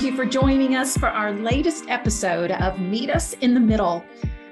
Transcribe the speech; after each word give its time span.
Thank 0.00 0.12
you 0.12 0.16
for 0.16 0.24
joining 0.24 0.76
us 0.76 0.96
for 0.96 1.10
our 1.10 1.30
latest 1.30 1.84
episode 1.88 2.52
of 2.52 2.80
Meet 2.80 3.10
Us 3.10 3.34
in 3.34 3.52
the 3.52 3.60
Middle. 3.60 4.02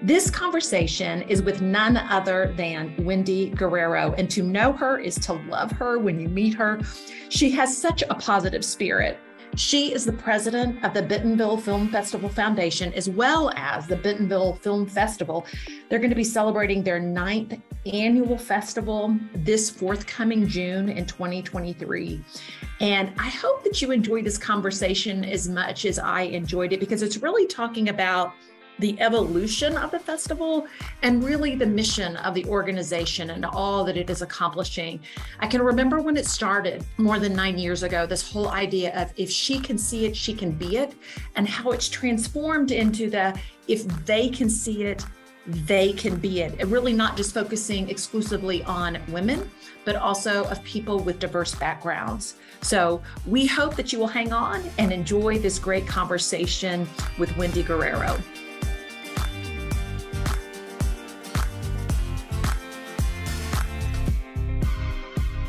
This 0.02 0.30
conversation 0.30 1.22
is 1.22 1.42
with 1.42 1.62
none 1.62 1.96
other 1.96 2.52
than 2.54 2.94
Wendy 3.02 3.48
Guerrero, 3.48 4.12
and 4.18 4.28
to 4.28 4.42
know 4.42 4.74
her 4.74 4.98
is 4.98 5.14
to 5.20 5.32
love 5.32 5.70
her 5.70 5.98
when 5.98 6.20
you 6.20 6.28
meet 6.28 6.52
her. 6.52 6.82
She 7.30 7.50
has 7.52 7.74
such 7.74 8.02
a 8.10 8.14
positive 8.14 8.62
spirit. 8.62 9.18
She 9.58 9.92
is 9.92 10.04
the 10.04 10.12
president 10.12 10.84
of 10.84 10.94
the 10.94 11.02
Bentonville 11.02 11.56
Film 11.56 11.88
Festival 11.88 12.28
Foundation, 12.28 12.92
as 12.92 13.10
well 13.10 13.50
as 13.56 13.88
the 13.88 13.96
Bentonville 13.96 14.54
Film 14.54 14.86
Festival. 14.86 15.46
They're 15.88 15.98
going 15.98 16.10
to 16.10 16.16
be 16.16 16.22
celebrating 16.22 16.84
their 16.84 17.00
ninth 17.00 17.60
annual 17.84 18.38
festival 18.38 19.18
this 19.34 19.68
forthcoming 19.68 20.46
June 20.46 20.88
in 20.88 21.06
2023. 21.06 22.24
And 22.80 23.12
I 23.18 23.30
hope 23.30 23.64
that 23.64 23.82
you 23.82 23.90
enjoyed 23.90 24.24
this 24.24 24.38
conversation 24.38 25.24
as 25.24 25.48
much 25.48 25.86
as 25.86 25.98
I 25.98 26.22
enjoyed 26.22 26.72
it 26.72 26.78
because 26.78 27.02
it's 27.02 27.16
really 27.16 27.48
talking 27.48 27.88
about 27.88 28.34
the 28.78 28.98
evolution 29.00 29.76
of 29.76 29.90
the 29.90 29.98
festival 29.98 30.66
and 31.02 31.24
really 31.24 31.54
the 31.54 31.66
mission 31.66 32.16
of 32.18 32.34
the 32.34 32.44
organization 32.46 33.30
and 33.30 33.44
all 33.44 33.84
that 33.84 33.96
it 33.96 34.08
is 34.10 34.22
accomplishing. 34.22 35.00
I 35.40 35.46
can 35.46 35.62
remember 35.62 36.00
when 36.00 36.16
it 36.16 36.26
started 36.26 36.84
more 36.96 37.18
than 37.18 37.34
nine 37.34 37.58
years 37.58 37.82
ago, 37.82 38.06
this 38.06 38.30
whole 38.30 38.48
idea 38.48 38.94
of 39.00 39.12
if 39.16 39.30
she 39.30 39.58
can 39.58 39.78
see 39.78 40.06
it, 40.06 40.16
she 40.16 40.34
can 40.34 40.52
be 40.52 40.76
it, 40.76 40.94
and 41.34 41.48
how 41.48 41.70
it's 41.70 41.88
transformed 41.88 42.70
into 42.70 43.10
the 43.10 43.38
if 43.66 43.84
they 44.06 44.28
can 44.28 44.48
see 44.48 44.84
it, 44.84 45.04
they 45.46 45.92
can 45.92 46.16
be 46.16 46.42
it. 46.42 46.54
And 46.60 46.70
really 46.70 46.92
not 46.92 47.16
just 47.16 47.32
focusing 47.32 47.88
exclusively 47.88 48.62
on 48.64 48.98
women, 49.08 49.50
but 49.84 49.96
also 49.96 50.44
of 50.44 50.62
people 50.62 51.00
with 51.00 51.18
diverse 51.18 51.54
backgrounds. 51.54 52.34
So 52.60 53.02
we 53.26 53.46
hope 53.46 53.74
that 53.76 53.92
you 53.92 53.98
will 53.98 54.08
hang 54.08 54.32
on 54.32 54.62
and 54.78 54.92
enjoy 54.92 55.38
this 55.38 55.58
great 55.58 55.86
conversation 55.86 56.86
with 57.18 57.34
Wendy 57.36 57.62
Guerrero. 57.62 58.18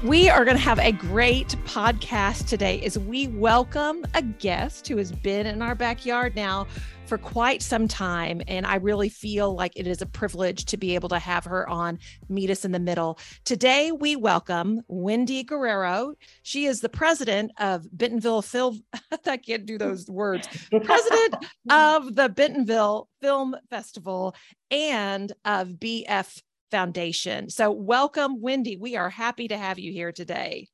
We 0.09 0.27
are 0.27 0.43
going 0.43 0.57
to 0.57 0.63
have 0.63 0.79
a 0.79 0.91
great 0.91 1.49
podcast 1.65 2.47
today 2.47 2.81
as 2.81 2.97
we 2.97 3.27
welcome 3.27 4.03
a 4.15 4.23
guest 4.23 4.87
who 4.87 4.97
has 4.97 5.11
been 5.11 5.45
in 5.45 5.61
our 5.61 5.75
backyard 5.75 6.35
now 6.35 6.65
for 7.05 7.19
quite 7.19 7.61
some 7.61 7.87
time. 7.87 8.41
And 8.47 8.65
I 8.65 8.77
really 8.77 9.09
feel 9.09 9.53
like 9.53 9.71
it 9.75 9.85
is 9.85 10.01
a 10.01 10.07
privilege 10.07 10.65
to 10.65 10.77
be 10.77 10.95
able 10.95 11.09
to 11.09 11.19
have 11.19 11.45
her 11.45 11.69
on 11.69 11.99
Meet 12.27 12.49
Us 12.49 12.65
in 12.65 12.71
the 12.71 12.79
Middle. 12.79 13.19
Today, 13.45 13.91
we 13.91 14.15
welcome 14.15 14.81
Wendy 14.87 15.43
Guerrero. 15.43 16.15
She 16.41 16.65
is 16.65 16.81
the 16.81 16.89
president 16.89 17.51
of 17.59 17.85
Bentonville 17.95 18.41
Film. 18.41 18.81
I 19.27 19.37
can't 19.37 19.67
do 19.67 19.77
those 19.77 20.09
words. 20.09 20.47
President 20.71 21.35
of 21.69 22.15
the 22.15 22.29
Bentonville 22.29 23.09
Film 23.21 23.55
Festival 23.69 24.33
and 24.71 25.31
of 25.45 25.67
BF 25.67 26.41
Foundation. 26.71 27.49
So, 27.49 27.71
welcome, 27.71 28.41
Wendy. 28.41 28.77
We 28.77 28.95
are 28.95 29.09
happy 29.09 29.47
to 29.47 29.57
have 29.57 29.79
you 29.79 29.91
here 29.91 30.11
today. 30.11 30.67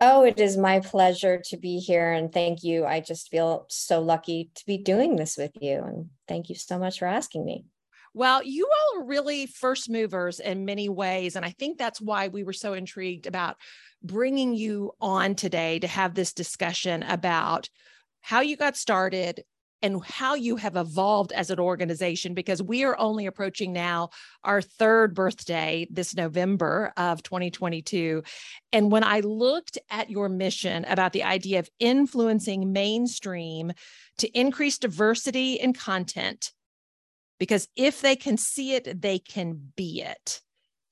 Oh, 0.00 0.24
it 0.24 0.40
is 0.40 0.56
my 0.56 0.80
pleasure 0.80 1.40
to 1.44 1.56
be 1.56 1.78
here. 1.78 2.12
And 2.12 2.32
thank 2.32 2.64
you. 2.64 2.84
I 2.84 2.98
just 2.98 3.28
feel 3.28 3.66
so 3.68 4.00
lucky 4.00 4.50
to 4.56 4.66
be 4.66 4.78
doing 4.78 5.14
this 5.14 5.36
with 5.36 5.52
you. 5.60 5.80
And 5.84 6.10
thank 6.26 6.48
you 6.48 6.56
so 6.56 6.76
much 6.76 6.98
for 6.98 7.06
asking 7.06 7.44
me. 7.44 7.66
Well, 8.14 8.42
you 8.42 8.68
all 8.68 9.00
are 9.00 9.06
really 9.06 9.46
first 9.46 9.88
movers 9.88 10.40
in 10.40 10.64
many 10.64 10.88
ways. 10.88 11.36
And 11.36 11.46
I 11.46 11.50
think 11.50 11.78
that's 11.78 12.00
why 12.00 12.28
we 12.28 12.42
were 12.42 12.52
so 12.52 12.74
intrigued 12.74 13.26
about 13.26 13.56
bringing 14.02 14.54
you 14.54 14.92
on 15.00 15.34
today 15.34 15.78
to 15.78 15.86
have 15.86 16.14
this 16.14 16.32
discussion 16.32 17.04
about 17.04 17.68
how 18.20 18.40
you 18.40 18.56
got 18.56 18.76
started, 18.76 19.44
and 19.82 20.02
how 20.04 20.34
you 20.34 20.56
have 20.56 20.76
evolved 20.76 21.32
as 21.32 21.50
an 21.50 21.58
organization 21.58 22.34
because 22.34 22.62
we 22.62 22.84
are 22.84 22.98
only 22.98 23.26
approaching 23.26 23.72
now 23.72 24.10
our 24.44 24.62
third 24.62 25.14
birthday 25.14 25.86
this 25.90 26.14
November 26.14 26.92
of 26.96 27.22
2022. 27.22 28.22
And 28.72 28.92
when 28.92 29.04
I 29.04 29.20
looked 29.20 29.78
at 29.90 30.10
your 30.10 30.28
mission 30.28 30.84
about 30.84 31.12
the 31.12 31.24
idea 31.24 31.58
of 31.58 31.68
influencing 31.78 32.72
mainstream 32.72 33.72
to 34.18 34.38
increase 34.38 34.78
diversity 34.78 35.54
in 35.54 35.72
content, 35.72 36.52
because 37.38 37.68
if 37.74 38.00
they 38.00 38.14
can 38.14 38.36
see 38.36 38.74
it, 38.74 39.02
they 39.02 39.18
can 39.18 39.72
be 39.76 40.02
it. 40.02 40.40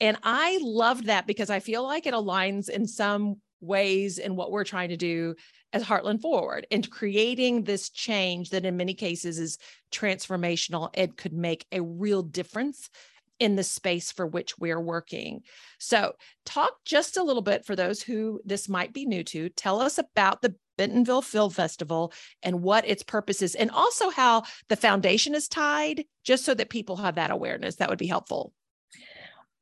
And 0.00 0.16
I 0.22 0.58
loved 0.62 1.06
that 1.06 1.26
because 1.26 1.50
I 1.50 1.60
feel 1.60 1.82
like 1.84 2.06
it 2.06 2.14
aligns 2.14 2.68
in 2.68 2.86
some 2.86 3.36
ways 3.60 4.18
in 4.18 4.36
what 4.36 4.50
we're 4.50 4.64
trying 4.64 4.88
to 4.90 4.96
do 4.96 5.34
as 5.72 5.84
Heartland 5.84 6.20
Forward 6.20 6.66
and 6.70 6.90
creating 6.90 7.64
this 7.64 7.90
change 7.90 8.50
that 8.50 8.64
in 8.64 8.76
many 8.76 8.94
cases 8.94 9.38
is 9.38 9.58
transformational. 9.92 10.90
It 10.94 11.16
could 11.16 11.32
make 11.32 11.66
a 11.72 11.80
real 11.80 12.22
difference 12.22 12.90
in 13.38 13.56
the 13.56 13.64
space 13.64 14.12
for 14.12 14.26
which 14.26 14.58
we're 14.58 14.80
working. 14.80 15.42
So, 15.78 16.12
talk 16.44 16.72
just 16.84 17.16
a 17.16 17.22
little 17.22 17.42
bit 17.42 17.64
for 17.64 17.74
those 17.74 18.02
who 18.02 18.40
this 18.44 18.68
might 18.68 18.92
be 18.92 19.06
new 19.06 19.24
to. 19.24 19.48
Tell 19.48 19.80
us 19.80 19.98
about 19.98 20.42
the 20.42 20.54
Bentonville 20.76 21.22
Film 21.22 21.50
Festival 21.50 22.12
and 22.42 22.62
what 22.62 22.86
its 22.86 23.02
purpose 23.02 23.42
is, 23.42 23.54
and 23.54 23.70
also 23.70 24.10
how 24.10 24.44
the 24.68 24.76
foundation 24.76 25.34
is 25.34 25.48
tied, 25.48 26.04
just 26.22 26.44
so 26.44 26.54
that 26.54 26.68
people 26.68 26.96
have 26.96 27.14
that 27.14 27.30
awareness. 27.30 27.76
That 27.76 27.88
would 27.88 27.98
be 27.98 28.06
helpful. 28.06 28.52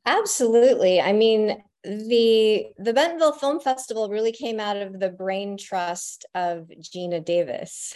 Absolutely. 0.04 1.00
I 1.00 1.12
mean, 1.12 1.62
the 1.88 2.66
the 2.76 2.92
Bentonville 2.92 3.32
Film 3.32 3.60
Festival 3.60 4.10
really 4.10 4.32
came 4.32 4.60
out 4.60 4.76
of 4.76 5.00
the 5.00 5.08
brain 5.08 5.56
trust 5.56 6.26
of 6.34 6.70
Geena 6.80 7.24
Davis, 7.24 7.94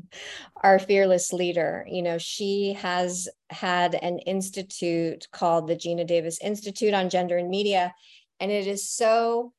our 0.62 0.78
fearless 0.78 1.30
leader. 1.30 1.86
You 1.86 2.02
know, 2.02 2.16
she 2.16 2.72
has 2.74 3.28
had 3.50 3.96
an 3.96 4.18
institute 4.20 5.28
called 5.30 5.66
the 5.66 5.76
Geena 5.76 6.06
Davis 6.06 6.38
Institute 6.40 6.94
on 6.94 7.10
Gender 7.10 7.36
and 7.36 7.50
Media, 7.50 7.94
and 8.40 8.50
it 8.50 8.66
is 8.66 8.88
so 8.88 9.52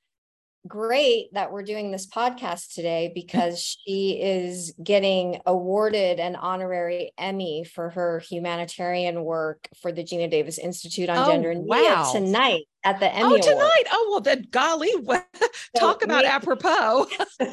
great 0.68 1.34
that 1.34 1.52
we're 1.52 1.64
doing 1.64 1.92
this 1.92 2.08
podcast 2.08 2.74
today 2.74 3.12
because 3.16 3.60
she 3.60 4.20
is 4.22 4.74
getting 4.82 5.42
awarded 5.46 6.20
an 6.20 6.36
honorary 6.36 7.12
Emmy 7.18 7.64
for 7.64 7.90
her 7.92 8.20
humanitarian 8.20 9.24
work 9.24 9.68
for 9.82 9.92
the 9.92 10.04
Geena 10.04 10.30
Davis 10.30 10.58
Institute 10.58 11.10
on 11.10 11.18
oh, 11.18 11.32
Gender 11.32 11.52
and 11.52 11.66
wow. 11.66 11.78
Media 11.78 12.06
tonight 12.12 12.64
at 12.84 13.00
the 13.00 13.14
Emmy. 13.14 13.36
Oh, 13.36 13.38
tonight! 13.38 13.84
Oh, 13.92 14.08
well, 14.12 14.22
then, 14.22 14.48
golly, 14.52 14.92
talk 15.78 16.02
so 16.02 16.06
about 16.06 16.24
make, 16.24 16.34
apropos. 16.34 17.08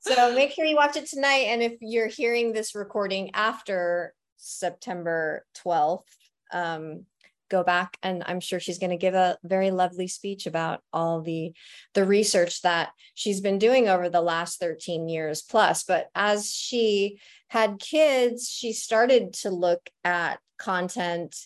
so 0.00 0.34
make 0.34 0.52
sure 0.52 0.64
you 0.64 0.76
watch 0.76 0.96
it 0.96 1.06
tonight, 1.06 1.46
and 1.48 1.62
if 1.62 1.74
you're 1.80 2.06
hearing 2.06 2.52
this 2.52 2.74
recording 2.74 3.32
after 3.34 4.14
September 4.36 5.44
12th, 5.64 6.04
um, 6.52 7.04
go 7.52 7.62
back 7.62 7.98
and 8.02 8.22
i'm 8.26 8.40
sure 8.40 8.58
she's 8.58 8.78
going 8.78 8.90
to 8.90 8.96
give 8.96 9.14
a 9.14 9.36
very 9.44 9.70
lovely 9.70 10.08
speech 10.08 10.46
about 10.46 10.80
all 10.92 11.20
the 11.20 11.52
the 11.94 12.04
research 12.04 12.62
that 12.62 12.90
she's 13.14 13.40
been 13.40 13.58
doing 13.58 13.88
over 13.88 14.08
the 14.08 14.20
last 14.20 14.58
13 14.58 15.08
years 15.08 15.42
plus. 15.42 15.84
But 15.84 16.08
as 16.14 16.50
she 16.50 17.20
had 17.48 17.78
kids 17.78 18.48
she 18.48 18.72
started 18.72 19.34
to 19.34 19.50
look 19.50 19.88
at 20.04 20.38
content 20.58 21.36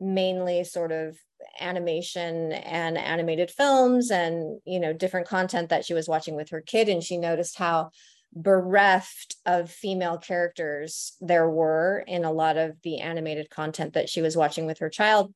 mainly 0.00 0.64
sort 0.64 0.92
of 0.92 1.16
animation 1.60 2.52
and 2.52 2.96
animated 2.98 3.50
films 3.50 4.10
and 4.10 4.60
you 4.64 4.80
know 4.80 4.92
different 4.92 5.28
content 5.28 5.68
that 5.68 5.84
she 5.84 5.94
was 5.94 6.08
watching 6.08 6.34
with 6.34 6.50
her 6.50 6.60
kid. 6.60 6.88
And 6.88 7.02
she 7.02 7.16
noticed 7.16 7.58
how 7.58 7.90
bereft 8.34 9.36
of 9.44 9.70
female 9.70 10.16
characters 10.16 11.16
there 11.20 11.48
were 11.48 12.02
in 12.06 12.24
a 12.24 12.32
lot 12.32 12.56
of 12.56 12.80
the 12.82 13.00
animated 13.00 13.50
content 13.50 13.92
that 13.92 14.08
she 14.08 14.22
was 14.22 14.36
watching 14.36 14.64
with 14.64 14.78
her 14.78 14.88
child 14.88 15.34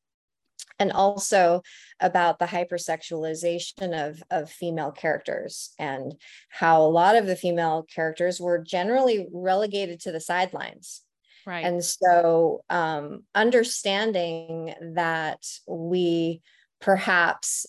and 0.79 0.93
also 0.93 1.63
about 2.01 2.39
the 2.39 2.47
hypersexualization 2.47 4.09
of, 4.09 4.23
of 4.31 4.51
female 4.51 4.93
characters 4.93 5.73
and 5.79 6.15
how 6.49 6.83
a 6.83 6.89
lot 6.89 7.17
of 7.17 7.27
the 7.27 7.37
female 7.37 7.85
characters 7.95 8.41
were 8.41 8.59
generally 8.59 9.27
relegated 9.33 10.01
to 10.01 10.13
the 10.13 10.21
sidelines. 10.21 11.03
Right. 11.47 11.65
And 11.65 11.85
so 11.85 12.65
um, 12.69 13.23
understanding 13.35 14.75
that 14.95 15.47
we 15.67 16.43
perhaps 16.81 17.67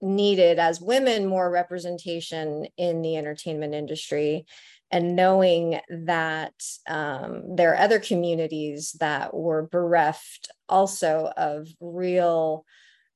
needed 0.00 0.58
as 0.58 0.80
women 0.80 1.26
more 1.26 1.50
representation 1.50 2.66
in 2.78 3.02
the 3.02 3.16
entertainment 3.16 3.74
industry 3.74 4.46
and 4.90 5.14
knowing 5.14 5.80
that 5.88 6.54
um, 6.88 7.56
there 7.56 7.72
are 7.72 7.78
other 7.78 8.00
communities 8.00 8.96
that 9.00 9.32
were 9.32 9.68
bereft 9.70 10.50
also 10.68 11.32
of 11.36 11.68
real 11.80 12.64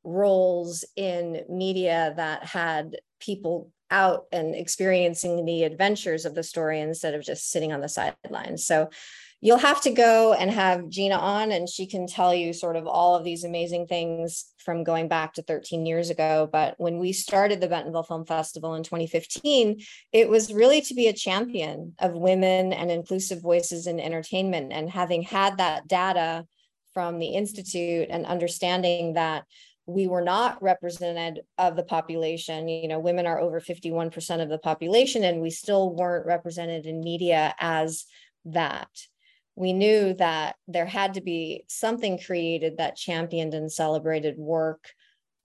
roles 0.05 0.85
in 0.97 1.43
media 1.49 2.13
that 2.17 2.45
had 2.45 2.97
people 3.21 3.71
out 3.91 4.27
and 4.33 4.55
experiencing 4.55 5.45
the 5.45 5.65
adventures 5.65 6.25
of 6.25 6.35
the 6.35 6.43
story 6.43 6.81
instead 6.81 7.15
of 7.15 7.23
just 7.23 7.51
sitting 7.51 7.73
on 7.73 7.81
the 7.81 7.89
sidelines. 7.89 8.67
So 8.67 8.91
you'll 9.45 9.59
have 9.59 9.83
to 9.83 9.91
go 9.91 10.33
and 10.33 10.51
have 10.51 10.85
Geena 10.85 11.19
on, 11.19 11.53
and 11.53 11.69
she 11.69 11.87
can 11.87 12.07
tell 12.07 12.33
you 12.33 12.55
sort 12.55 12.77
of 12.77 12.87
all 12.87 13.15
of 13.15 13.25
these 13.25 13.45
amazing 13.45 13.87
things 13.87 14.47
from 14.57 14.85
going 14.85 15.07
back 15.07 15.35
to 15.35 15.43
13 15.43 15.85
years 15.85 16.09
ago. 16.09 16.49
But 16.51 16.77
when 16.79 16.99
we 16.99 17.13
started 17.13 17.61
the 17.61 17.69
Bentonville 17.69 18.05
Film 18.05 18.25
Festival 18.25 18.75
in 18.75 18.83
2015, 18.83 19.83
it 20.15 20.31
was 20.31 20.51
really 20.51 20.81
to 20.81 20.95
be 20.95 21.09
a 21.09 21.13
champion 21.13 21.95
of 21.99 22.15
women 22.15 22.73
and 22.73 22.91
inclusive 22.91 23.43
voices 23.43 23.87
in 23.87 24.01
entertainment. 24.01 24.73
And 24.73 24.89
having 24.89 25.21
had 25.21 25.59
that 25.59 25.87
data 25.89 26.47
from 26.95 27.19
the 27.19 27.35
Institute 27.35 28.09
and 28.09 28.25
understanding 28.25 29.13
that 29.13 29.45
we 29.85 30.07
were 30.07 30.23
not 30.23 30.63
represented 30.63 31.43
of 31.59 31.77
the 31.77 31.83
population 31.83 32.69
you 32.69 32.89
know 32.89 32.99
women 32.99 33.27
are 33.27 33.39
over 33.39 33.61
51% 33.61 34.43
of 34.43 34.49
the 34.49 34.57
population 34.57 35.23
and 35.25 35.43
we 35.43 35.51
still 35.51 35.95
weren't 35.95 36.25
represented 36.25 36.87
in 36.87 37.01
media 37.01 37.55
as 37.61 38.07
that 38.47 38.89
we 39.57 39.73
knew 39.73 40.15
that 40.15 40.57
there 40.67 40.87
had 40.87 41.15
to 41.15 41.21
be 41.21 41.65
something 41.69 42.19
created 42.19 42.79
that 42.79 42.97
championed 42.97 43.55
and 43.55 43.71
celebrated 43.71 44.37
work 44.37 44.91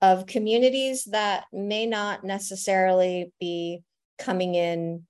of 0.02 0.26
communities 0.26 1.06
that 1.06 1.46
may 1.52 1.86
not 1.86 2.24
necessarily 2.24 3.32
be 3.40 3.84
coming 4.18 4.56
in 4.56 5.06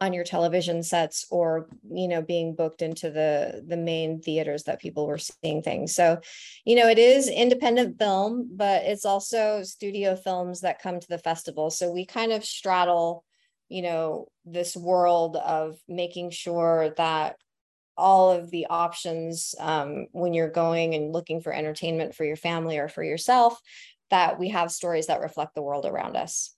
on 0.00 0.12
your 0.12 0.24
television 0.24 0.82
sets 0.82 1.26
or 1.28 1.68
you 1.90 2.06
know 2.06 2.22
being 2.22 2.54
booked 2.54 2.82
into 2.82 3.10
the 3.10 3.64
the 3.66 3.76
main 3.76 4.20
theaters 4.20 4.62
that 4.64 4.80
people 4.80 5.06
were 5.06 5.18
seeing 5.18 5.62
things. 5.62 5.94
So 5.94 6.20
you 6.64 6.76
know 6.76 6.88
it 6.88 6.98
is 6.98 7.28
independent 7.28 7.98
film 7.98 8.50
but 8.54 8.84
it's 8.84 9.04
also 9.04 9.62
studio 9.64 10.14
films 10.14 10.60
that 10.60 10.82
come 10.82 11.00
to 11.00 11.08
the 11.08 11.18
festival. 11.18 11.70
So 11.70 11.90
we 11.90 12.06
kind 12.06 12.32
of 12.32 12.44
straddle 12.44 13.24
you 13.68 13.82
know 13.82 14.28
this 14.44 14.76
world 14.76 15.36
of 15.36 15.78
making 15.88 16.30
sure 16.30 16.94
that 16.96 17.36
all 17.98 18.30
of 18.30 18.50
the 18.50 18.66
options 18.70 19.54
um, 19.58 20.06
when 20.12 20.32
you're 20.32 20.48
going 20.50 20.94
and 20.94 21.12
looking 21.12 21.40
for 21.40 21.52
entertainment 21.52 22.14
for 22.14 22.24
your 22.24 22.36
family 22.36 22.78
or 22.78 22.88
for 22.88 23.02
yourself 23.02 23.60
that 24.10 24.38
we 24.38 24.48
have 24.48 24.72
stories 24.72 25.08
that 25.08 25.20
reflect 25.20 25.54
the 25.54 25.62
world 25.62 25.84
around 25.84 26.16
us. 26.16 26.54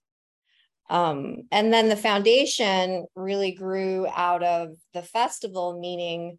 Um, 0.89 1.43
and 1.51 1.73
then 1.73 1.89
the 1.89 1.97
foundation 1.97 3.07
really 3.17 3.53
grew 3.53 4.07
out 4.15 4.43
of 4.43 4.77
the 4.93 5.03
festival 5.03 5.79
meaning 5.81 6.39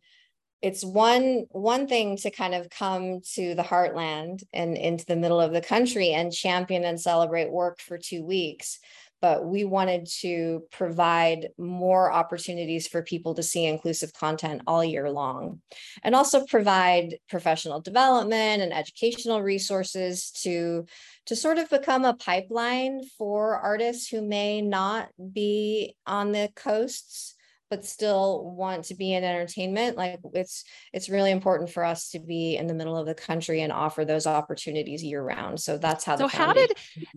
it's 0.62 0.84
one 0.84 1.46
one 1.50 1.88
thing 1.88 2.18
to 2.18 2.30
kind 2.30 2.54
of 2.54 2.70
come 2.70 3.22
to 3.34 3.56
the 3.56 3.64
heartland 3.64 4.44
and 4.54 4.78
into 4.78 5.06
the 5.06 5.16
middle 5.16 5.42
of 5.42 5.54
the 5.54 5.62
country 5.62 6.10
and 6.10 6.32
champion 6.32 6.84
and 6.84 7.00
celebrate 7.00 7.52
work 7.52 7.80
for 7.80 7.98
two 7.98 8.24
weeks 8.24 8.80
but 9.22 9.46
we 9.46 9.64
wanted 9.64 10.08
to 10.22 10.64
provide 10.72 11.50
more 11.58 12.12
opportunities 12.12 12.88
for 12.88 13.04
people 13.04 13.36
to 13.36 13.44
see 13.44 13.66
inclusive 13.66 14.14
content 14.14 14.62
all 14.68 14.84
year 14.84 15.10
long 15.10 15.62
and 16.04 16.16
also 16.16 16.46
provide 16.46 17.18
professional 17.30 17.80
development 17.80 18.62
and 18.62 18.74
educational 18.74 19.42
resources 19.42 20.32
to 20.32 20.86
to 21.26 21.36
sort 21.36 21.60
of 21.60 21.70
become 21.70 22.04
a 22.04 22.16
pipeline 22.16 23.02
for 23.18 23.58
artists 23.58 24.10
who 24.10 24.22
may 24.22 24.62
not 24.62 25.10
be 25.34 25.96
on 26.08 26.32
the 26.32 26.50
coasts 26.56 27.36
but 27.72 27.84
still 27.84 28.54
want 28.56 28.86
to 28.86 28.94
be 28.94 29.14
in 29.14 29.24
entertainment 29.24 29.98
like 29.98 30.20
it's 30.34 30.64
it's 30.94 31.10
really 31.10 31.32
important 31.32 31.72
for 31.72 31.84
us 31.84 32.10
to 32.12 32.20
be 32.20 32.58
in 32.58 32.68
the 32.68 32.76
middle 32.76 32.96
of 32.96 33.08
the 33.08 33.16
country 33.16 33.62
and 33.62 33.72
offer 33.72 34.06
those 34.06 34.28
opportunities 34.28 35.04
year 35.04 35.24
round 35.24 35.60
so 35.60 35.80
that's 35.80 36.06
how 36.06 36.16
so 36.16 36.28
how 36.28 36.54
did 36.54 36.72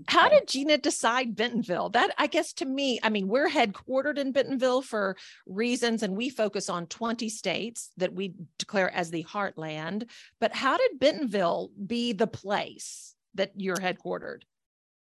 how 0.07 0.31
did 0.31 0.47
geena 0.47 0.81
decide 0.81 1.37
bentonville? 1.37 1.91
That 1.91 2.15
i 2.17 2.27
guess 2.27 2.55
to 2.55 2.65
me 2.65 2.99
i 3.03 3.11
mean 3.11 3.29
we're 3.29 3.51
headquartered 3.51 4.17
in 4.17 4.33
bentonville 4.33 4.81
for 4.81 5.17
reasons 5.47 6.03
and 6.03 6.17
we 6.17 6.31
focus 6.31 6.71
on 6.71 6.87
20 6.87 7.29
states 7.29 7.91
that 7.97 8.15
we 8.15 8.35
declare 8.59 8.91
as 8.95 9.11
the 9.11 9.25
heartland. 9.25 10.09
But 10.41 10.55
how 10.55 10.77
did 10.77 10.99
bentonville 11.01 11.71
be 11.87 12.13
the 12.13 12.27
place 12.27 13.15
that 13.35 13.53
you're 13.57 13.77
headquartered? 13.77 14.43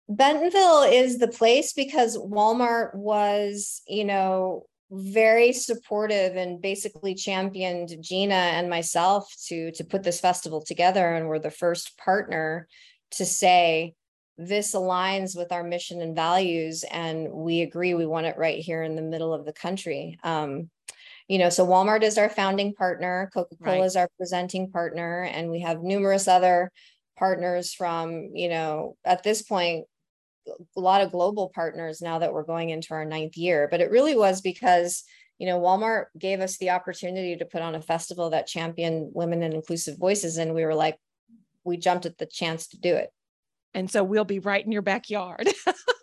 Bentonville 0.10 0.84
is 0.84 1.18
the 1.18 1.28
place 1.28 1.74
because 1.74 2.18
Walmart 2.18 2.94
was, 2.94 3.82
you 3.88 4.04
know, 4.04 4.66
very 4.96 5.52
supportive 5.54 6.36
and 6.36 6.62
basically 6.62 7.16
championed 7.16 7.90
Geena 7.90 8.32
and 8.32 8.70
myself 8.70 9.34
to 9.48 9.72
to 9.72 9.84
put 9.84 10.04
this 10.04 10.20
festival 10.20 10.64
together 10.64 11.16
and 11.16 11.28
we're 11.28 11.40
the 11.40 11.50
first 11.50 11.98
partner 11.98 12.68
to 13.12 13.26
say 13.26 13.96
this 14.38 14.76
aligns 14.76 15.36
with 15.36 15.52
our 15.52 15.64
mission 15.64 16.02
and 16.02 16.16
values 16.16 16.84
and 16.92 17.32
we 17.32 17.62
agree 17.62 17.96
we 17.96 18.06
want 18.06 18.28
it 18.28 18.38
right 18.38 18.60
here 18.60 18.84
in 18.84 18.96
the 18.96 19.02
middle 19.02 19.34
of 19.34 19.46
the 19.46 19.54
country 19.54 20.20
um, 20.24 20.70
you 21.28 21.40
know 21.40 21.50
so 21.50 21.66
walmart 21.66 22.04
is 22.04 22.18
our 22.20 22.30
founding 22.30 22.74
partner 22.74 23.32
coca-cola 23.34 23.78
right. 23.78 23.86
is 23.86 23.96
our 23.96 24.10
presenting 24.18 24.70
partner 24.70 25.24
and 25.24 25.50
we 25.50 25.62
have 25.62 25.82
numerous 25.82 26.28
other 26.28 26.72
partners 27.18 27.74
from 27.74 28.30
you 28.34 28.50
know 28.50 28.96
at 29.06 29.24
this 29.24 29.42
point 29.42 29.86
a 30.48 30.80
lot 30.80 31.02
of 31.02 31.12
global 31.12 31.50
partners 31.54 32.02
now 32.02 32.20
that 32.20 32.34
we're 32.34 32.44
going 32.44 32.70
into 32.70 32.94
our 32.94 33.06
ninth 33.06 33.38
year. 33.38 33.68
But 33.70 33.82
it 33.82 33.92
really 33.92 34.16
was 34.16 34.42
because, 34.42 35.04
you 35.38 35.48
know, 35.48 35.60
Walmart 35.60 36.06
gave 36.18 36.42
us 36.42 36.58
the 36.58 36.72
opportunity 36.72 37.36
to 37.38 37.46
put 37.46 37.62
on 37.62 37.76
a 37.76 37.82
festival 37.82 38.30
that 38.32 38.48
championed 38.48 39.12
women 39.14 39.44
and 39.44 39.54
inclusive 39.54 39.98
voices. 39.98 40.38
And 40.38 40.54
we 40.54 40.66
were 40.66 40.76
like, 40.76 40.98
we 41.64 41.78
jumped 41.78 42.06
at 42.06 42.18
the 42.18 42.26
chance 42.26 42.68
to 42.68 42.80
do 42.80 42.96
it. 42.96 43.10
And 43.74 43.90
so 43.90 44.04
we'll 44.04 44.26
be 44.26 44.40
right 44.40 44.64
in 44.64 44.72
your 44.72 44.82
backyard. 44.82 45.48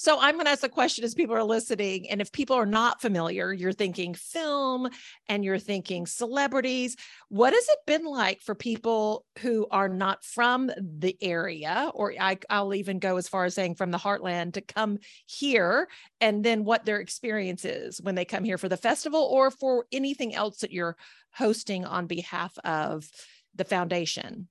so 0.00 0.18
I'm 0.18 0.36
going 0.36 0.46
to 0.46 0.50
ask 0.52 0.62
the 0.62 0.70
question 0.70 1.04
as 1.04 1.14
people 1.14 1.36
are 1.36 1.44
listening. 1.44 2.08
And 2.08 2.22
if 2.22 2.32
people 2.32 2.56
are 2.56 2.64
not 2.64 3.02
familiar, 3.02 3.52
you're 3.52 3.70
thinking 3.70 4.14
film 4.14 4.88
and 5.28 5.44
you're 5.44 5.58
thinking 5.58 6.06
celebrities. 6.06 6.96
What 7.28 7.52
has 7.52 7.68
it 7.68 7.80
been 7.86 8.06
like 8.06 8.40
for 8.40 8.54
people 8.54 9.26
who 9.40 9.66
are 9.70 9.90
not 9.90 10.24
from 10.24 10.70
the 10.78 11.18
area, 11.20 11.90
or 11.94 12.14
I, 12.18 12.38
I'll 12.48 12.72
even 12.72 12.98
go 12.98 13.18
as 13.18 13.28
far 13.28 13.44
as 13.44 13.54
saying 13.54 13.74
from 13.74 13.90
the 13.90 13.98
heartland, 13.98 14.54
to 14.54 14.62
come 14.62 15.00
here 15.26 15.86
and 16.18 16.42
then 16.42 16.64
what 16.64 16.86
their 16.86 17.00
experience 17.00 17.66
is 17.66 18.00
when 18.00 18.14
they 18.14 18.24
come 18.24 18.42
here 18.42 18.56
for 18.56 18.70
the 18.70 18.78
festival 18.78 19.28
or 19.30 19.50
for 19.50 19.84
anything 19.92 20.34
else 20.34 20.60
that 20.60 20.72
you're 20.72 20.96
hosting 21.34 21.84
on 21.84 22.06
behalf 22.06 22.56
of 22.64 23.06
the 23.54 23.64
foundation? 23.64 24.48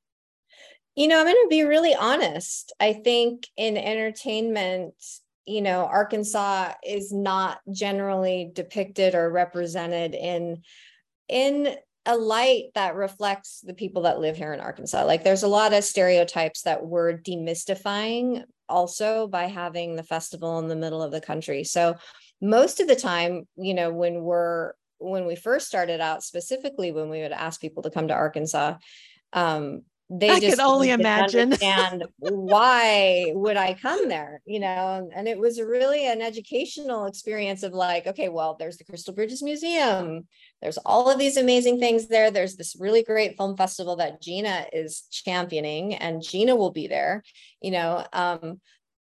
You 0.96 1.08
know, 1.08 1.20
I'm 1.20 1.26
going 1.26 1.36
to 1.38 1.48
be 1.50 1.64
really 1.64 1.96
honest. 1.96 2.72
I 2.80 2.94
think 2.94 3.48
in 3.58 3.78
entertainment, 3.78 4.94
you 5.50 5.64
know, 5.64 5.86
Arkansas 5.86 6.74
is 6.86 7.12
not 7.12 7.60
generally 7.72 8.52
depicted 8.54 9.16
or 9.16 9.32
represented 9.32 10.14
in 10.14 10.62
in 11.28 11.76
a 12.06 12.16
light 12.16 12.66
that 12.76 12.96
reflects 12.96 13.62
the 13.62 13.74
people 13.74 14.04
that 14.04 14.20
live 14.20 14.38
here 14.38 14.54
in 14.54 14.60
Arkansas. 14.60 15.06
Like 15.06 15.24
there's 15.24 15.44
a 15.44 15.48
lot 15.48 15.74
of 15.74 15.84
stereotypes 15.84 16.62
that 16.64 16.86
we're 16.86 17.18
demystifying 17.18 18.44
also 18.68 19.28
by 19.28 19.46
having 19.46 19.96
the 19.96 20.04
festival 20.04 20.60
in 20.60 20.68
the 20.68 20.76
middle 20.76 21.02
of 21.02 21.12
the 21.12 21.22
country. 21.22 21.64
So 21.64 21.96
most 22.42 22.80
of 22.80 22.88
the 22.88 22.96
time, 22.96 23.48
you 23.58 23.74
know, 23.74 23.92
when 23.92 24.22
we're 24.22 24.74
when 25.00 25.26
we 25.26 25.36
first 25.36 25.68
started 25.68 26.00
out, 26.00 26.24
specifically 26.24 26.92
when 26.92 27.10
we 27.10 27.22
would 27.22 27.32
ask 27.32 27.60
people 27.60 27.82
to 27.84 27.90
come 27.90 28.08
to 28.10 28.14
Arkansas, 28.14 28.76
um, 29.34 29.82
they 30.10 30.30
I 30.32 30.40
just 30.40 30.58
could 30.58 30.66
only 30.66 30.90
imagine 30.90 31.54
and 31.62 32.06
why 32.18 33.32
would 33.36 33.58
I 33.58 33.76
come 33.76 34.10
there? 34.10 34.42
You 34.46 34.60
know, 34.60 35.10
and 35.16 35.28
it 35.28 35.38
was 35.38 35.62
really 35.62 36.08
an 36.08 36.22
educational 36.22 37.06
experience 37.06 37.62
of 37.62 37.74
like, 37.74 38.08
okay, 38.08 38.28
well, 38.28 38.56
there's 38.58 38.78
the 38.78 38.86
Crystal 38.86 39.14
Bridges 39.14 39.44
Museum. 39.44 40.28
There's 40.64 40.80
all 40.80 41.12
of 41.12 41.20
these 41.20 41.38
amazing 41.38 41.80
things 41.80 42.08
there. 42.08 42.32
There's 42.32 42.56
this 42.56 42.76
really 42.80 43.04
great 43.04 43.38
film 43.38 43.56
festival 43.56 43.98
that 43.98 44.22
Geena 44.22 44.66
is 44.74 45.04
championing, 45.12 45.94
and 45.94 46.22
Geena 46.22 46.58
will 46.58 46.72
be 46.72 46.88
there, 46.88 47.24
you 47.62 47.70
know. 47.70 48.04
Um, 48.12 48.60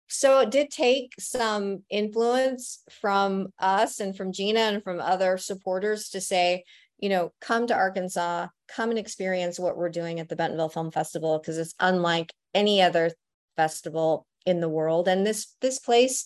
so 0.08 0.40
it 0.40 0.50
did 0.50 0.70
take 0.70 1.12
some 1.20 1.84
influence 1.90 2.82
from 3.00 3.48
us 3.58 4.00
and 4.00 4.16
from 4.16 4.32
Geena 4.32 4.72
and 4.72 4.82
from 4.82 5.00
other 5.00 5.38
supporters 5.38 6.08
to 6.10 6.20
say, 6.20 6.64
you 6.98 7.08
know, 7.08 7.32
come 7.40 7.66
to 7.66 7.74
Arkansas, 7.74 8.48
come 8.68 8.90
and 8.90 8.98
experience 8.98 9.58
what 9.58 9.76
we're 9.76 9.88
doing 9.88 10.20
at 10.20 10.28
the 10.28 10.36
Bentonville 10.36 10.68
Film 10.68 10.90
Festival 10.90 11.38
because 11.38 11.58
it's 11.58 11.74
unlike 11.80 12.32
any 12.54 12.82
other 12.82 13.10
festival 13.56 14.26
in 14.46 14.60
the 14.60 14.68
world 14.68 15.08
and 15.08 15.26
this 15.26 15.54
this 15.60 15.78
place 15.78 16.24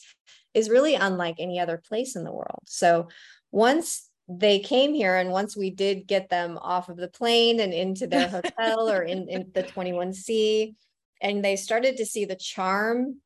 is 0.54 0.68
really 0.68 0.94
unlike 0.94 1.36
any 1.38 1.58
other 1.58 1.82
place 1.88 2.14
in 2.16 2.24
the 2.24 2.32
world. 2.32 2.60
So 2.66 3.08
once 3.50 4.08
they 4.28 4.58
came 4.58 4.94
here 4.94 5.16
and 5.16 5.30
once 5.30 5.56
we 5.56 5.70
did 5.70 6.06
get 6.06 6.28
them 6.28 6.58
off 6.58 6.88
of 6.88 6.96
the 6.96 7.08
plane 7.08 7.60
and 7.60 7.72
into 7.72 8.06
their 8.06 8.28
hotel 8.56 8.88
or 8.88 9.02
in, 9.02 9.28
in 9.28 9.50
the 9.54 9.62
21C 9.62 10.74
and 11.20 11.44
they 11.44 11.56
started 11.56 11.96
to 11.96 12.06
see 12.06 12.24
the 12.24 12.36
charm 12.36 13.20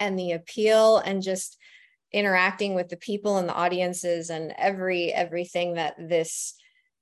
and 0.00 0.18
the 0.18 0.32
appeal 0.32 0.98
and 0.98 1.22
just 1.22 1.58
interacting 2.12 2.74
with 2.74 2.88
the 2.88 2.96
people 2.96 3.38
and 3.38 3.48
the 3.48 3.54
audiences 3.54 4.30
and 4.30 4.54
every 4.56 5.12
everything 5.12 5.74
that 5.74 5.94
this 5.98 6.54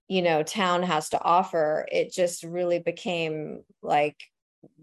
you 0.09 0.23
know 0.23 0.43
town 0.43 0.83
has 0.83 1.11
to 1.11 1.23
offer 1.23 1.87
it 1.91 2.13
just 2.13 2.43
really 2.43 2.79
became 2.79 3.63
like 3.83 4.17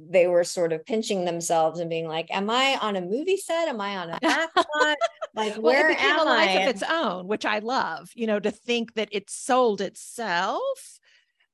they 0.09 0.27
were 0.27 0.43
sort 0.43 0.73
of 0.73 0.85
pinching 0.85 1.25
themselves 1.25 1.79
and 1.79 1.89
being 1.89 2.07
like, 2.07 2.33
"Am 2.33 2.49
I 2.49 2.77
on 2.81 2.95
a 2.95 3.01
movie 3.01 3.37
set? 3.37 3.67
Am 3.67 3.81
I 3.81 3.97
on 3.97 4.09
a? 4.11 4.17
Like, 5.35 5.53
well, 5.53 5.63
where 5.63 5.89
it 5.89 5.97
became 5.97 6.11
am 6.11 6.19
a 6.19 6.23
life 6.25 6.49
I?" 6.49 6.59
of 6.59 6.69
its 6.69 6.83
own, 6.83 7.27
which 7.27 7.45
I 7.45 7.59
love. 7.59 8.11
You 8.13 8.27
know, 8.27 8.39
to 8.39 8.51
think 8.51 8.93
that 8.93 9.09
it 9.11 9.29
sold 9.29 9.81
itself 9.81 10.99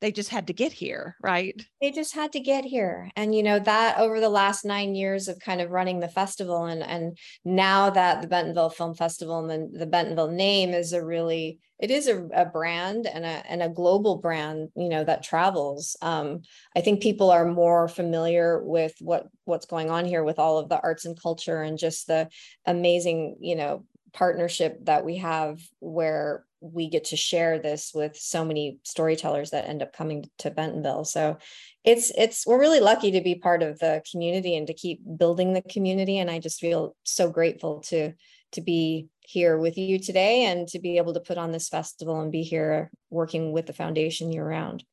they 0.02 0.12
just 0.12 0.30
had 0.30 0.48
to 0.48 0.54
get 0.54 0.72
here, 0.72 1.16
right? 1.22 1.62
They 1.82 1.92
just 1.92 2.16
had 2.16 2.32
to 2.34 2.40
get 2.40 2.64
here. 2.64 3.10
And 3.16 3.36
you 3.36 3.44
know, 3.44 3.60
that 3.60 4.00
over 4.00 4.20
the 4.20 4.30
last 4.30 4.66
9 4.66 4.96
years 4.96 5.28
of 5.28 5.40
kind 5.40 5.62
of 5.62 5.72
running 5.72 6.00
the 6.00 6.08
festival 6.08 6.66
and 6.66 6.84
and 6.84 7.18
now 7.44 7.90
that 7.90 8.22
the 8.22 8.28
Bentonville 8.28 8.70
Film 8.70 8.96
Festival 8.96 9.40
and 9.40 9.74
the, 9.74 9.80
the 9.80 9.86
Bentonville 9.86 10.32
name 10.32 10.72
is 10.72 10.94
a 10.94 11.04
really 11.04 11.60
it 11.80 11.92
is 11.92 12.08
a, 12.08 12.26
a 12.34 12.46
brand 12.46 13.08
and 13.08 13.26
a 13.26 13.44
and 13.50 13.64
a 13.64 13.70
global 13.70 14.18
brand, 14.18 14.70
you 14.76 14.90
know, 14.90 15.04
that 15.04 15.24
travels. 15.24 15.96
Um, 16.02 16.42
I 16.76 16.82
think 16.82 17.02
people 17.02 17.32
are 17.32 17.46
more 17.46 17.88
familiar 17.88 18.62
with 18.64 18.94
what 19.00 19.28
what's 19.46 19.66
going 19.66 19.90
on 19.90 20.06
here 20.06 20.24
with 20.24 20.40
all 20.40 20.58
of 20.58 20.70
the 20.70 20.80
arts 20.82 21.06
and 21.06 21.20
culture 21.20 21.62
and 21.62 21.78
just 21.78 22.08
the 22.08 22.30
amazing, 22.66 23.38
you 23.40 23.56
know, 23.56 23.86
partnership 24.12 24.86
that 24.86 25.06
we 25.06 25.18
have 25.18 25.62
where 25.80 26.46
we 26.62 26.90
get 26.90 27.06
to 27.06 27.16
share 27.16 27.60
this 27.60 27.92
with 27.94 28.16
so 28.18 28.44
many 28.44 28.80
storytellers 28.84 29.52
that 29.52 29.68
end 29.68 29.82
up 29.82 29.94
coming 29.94 30.30
to 30.40 30.52
Bentonville. 30.52 31.06
So 31.06 31.38
it's 31.84 32.12
it's 32.18 32.46
we're 32.46 32.60
really 32.60 32.80
lucky 32.80 33.12
to 33.12 33.22
be 33.22 33.36
part 33.36 33.64
of 33.64 33.80
the 33.80 34.04
community 34.12 34.56
and 34.56 34.68
to 34.68 34.74
keep 34.74 35.02
building 35.18 35.54
the 35.54 35.62
community 35.62 36.18
and 36.18 36.30
I 36.30 36.40
just 36.40 36.60
feel 36.60 36.96
so 37.04 37.30
grateful 37.30 37.82
to 37.88 38.14
to 38.52 38.62
be 38.62 39.08
here 39.22 39.58
with 39.58 39.78
you 39.78 40.00
today 40.00 40.46
and 40.46 40.68
to 40.70 40.80
be 40.80 40.98
able 40.98 41.14
to 41.14 41.20
put 41.20 41.38
on 41.38 41.52
this 41.52 41.70
festival 41.70 42.20
and 42.20 42.32
be 42.32 42.42
here 42.42 42.90
working 43.10 43.52
with 43.52 43.68
the 43.68 43.74
foundation 43.74 44.32
year 44.32 44.46
round. 44.46 44.84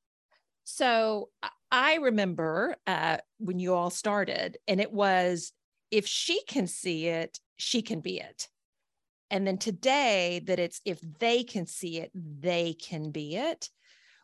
So 0.64 1.30
I 1.70 1.96
remember 1.96 2.76
uh, 2.86 3.18
when 3.38 3.58
you 3.58 3.74
all 3.74 3.90
started, 3.90 4.58
and 4.68 4.80
it 4.80 4.92
was 4.92 5.52
if 5.90 6.06
she 6.06 6.42
can 6.44 6.66
see 6.66 7.06
it, 7.06 7.38
she 7.56 7.80
can 7.80 8.00
be 8.00 8.20
it 8.20 8.48
and 9.30 9.46
then 9.46 9.58
today 9.58 10.40
that 10.44 10.58
it's 10.58 10.80
if 10.84 11.00
they 11.18 11.42
can 11.42 11.66
see 11.66 11.98
it 11.98 12.10
they 12.14 12.72
can 12.74 13.10
be 13.10 13.36
it 13.36 13.68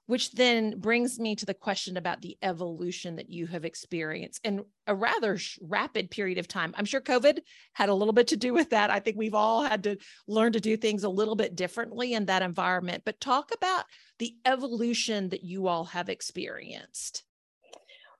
which 0.07 0.33
then 0.33 0.79
brings 0.79 1.19
me 1.19 1.37
to 1.37 1.47
the 1.47 1.55
question 1.55 1.97
about 1.97 2.21
the 2.21 2.37
evolution 2.43 3.17
that 3.17 3.31
you 3.31 3.47
have 3.47 3.65
experienced 3.65 4.41
in 4.45 4.65
a 4.87 4.95
rather 4.95 5.39
rapid 5.61 6.11
period 6.11 6.39
of 6.39 6.49
time. 6.49 6.75
I'm 6.77 6.85
sure 6.85 7.01
COVID 7.01 7.39
had 7.73 7.89
a 7.89 7.95
little 7.95 8.13
bit 8.13 8.27
to 8.29 8.37
do 8.37 8.53
with 8.53 8.71
that. 8.71 8.91
I 8.91 8.99
think 8.99 9.17
we've 9.17 9.35
all 9.35 9.63
had 9.63 9.85
to 9.85 9.97
learn 10.27 10.53
to 10.53 10.61
do 10.61 10.77
things 10.77 11.05
a 11.05 11.09
little 11.09 11.37
bit 11.37 11.55
differently 11.55 12.15
in 12.15 12.27
that 12.27 12.43
environment. 12.43 13.05
But 13.07 13.21
talk 13.21 13.53
about 13.55 13.85
the 14.19 14.35
evolution 14.45 15.29
that 15.29 15.45
you 15.45 15.69
all 15.69 15.85
have 15.85 16.09
experienced. 16.09 17.23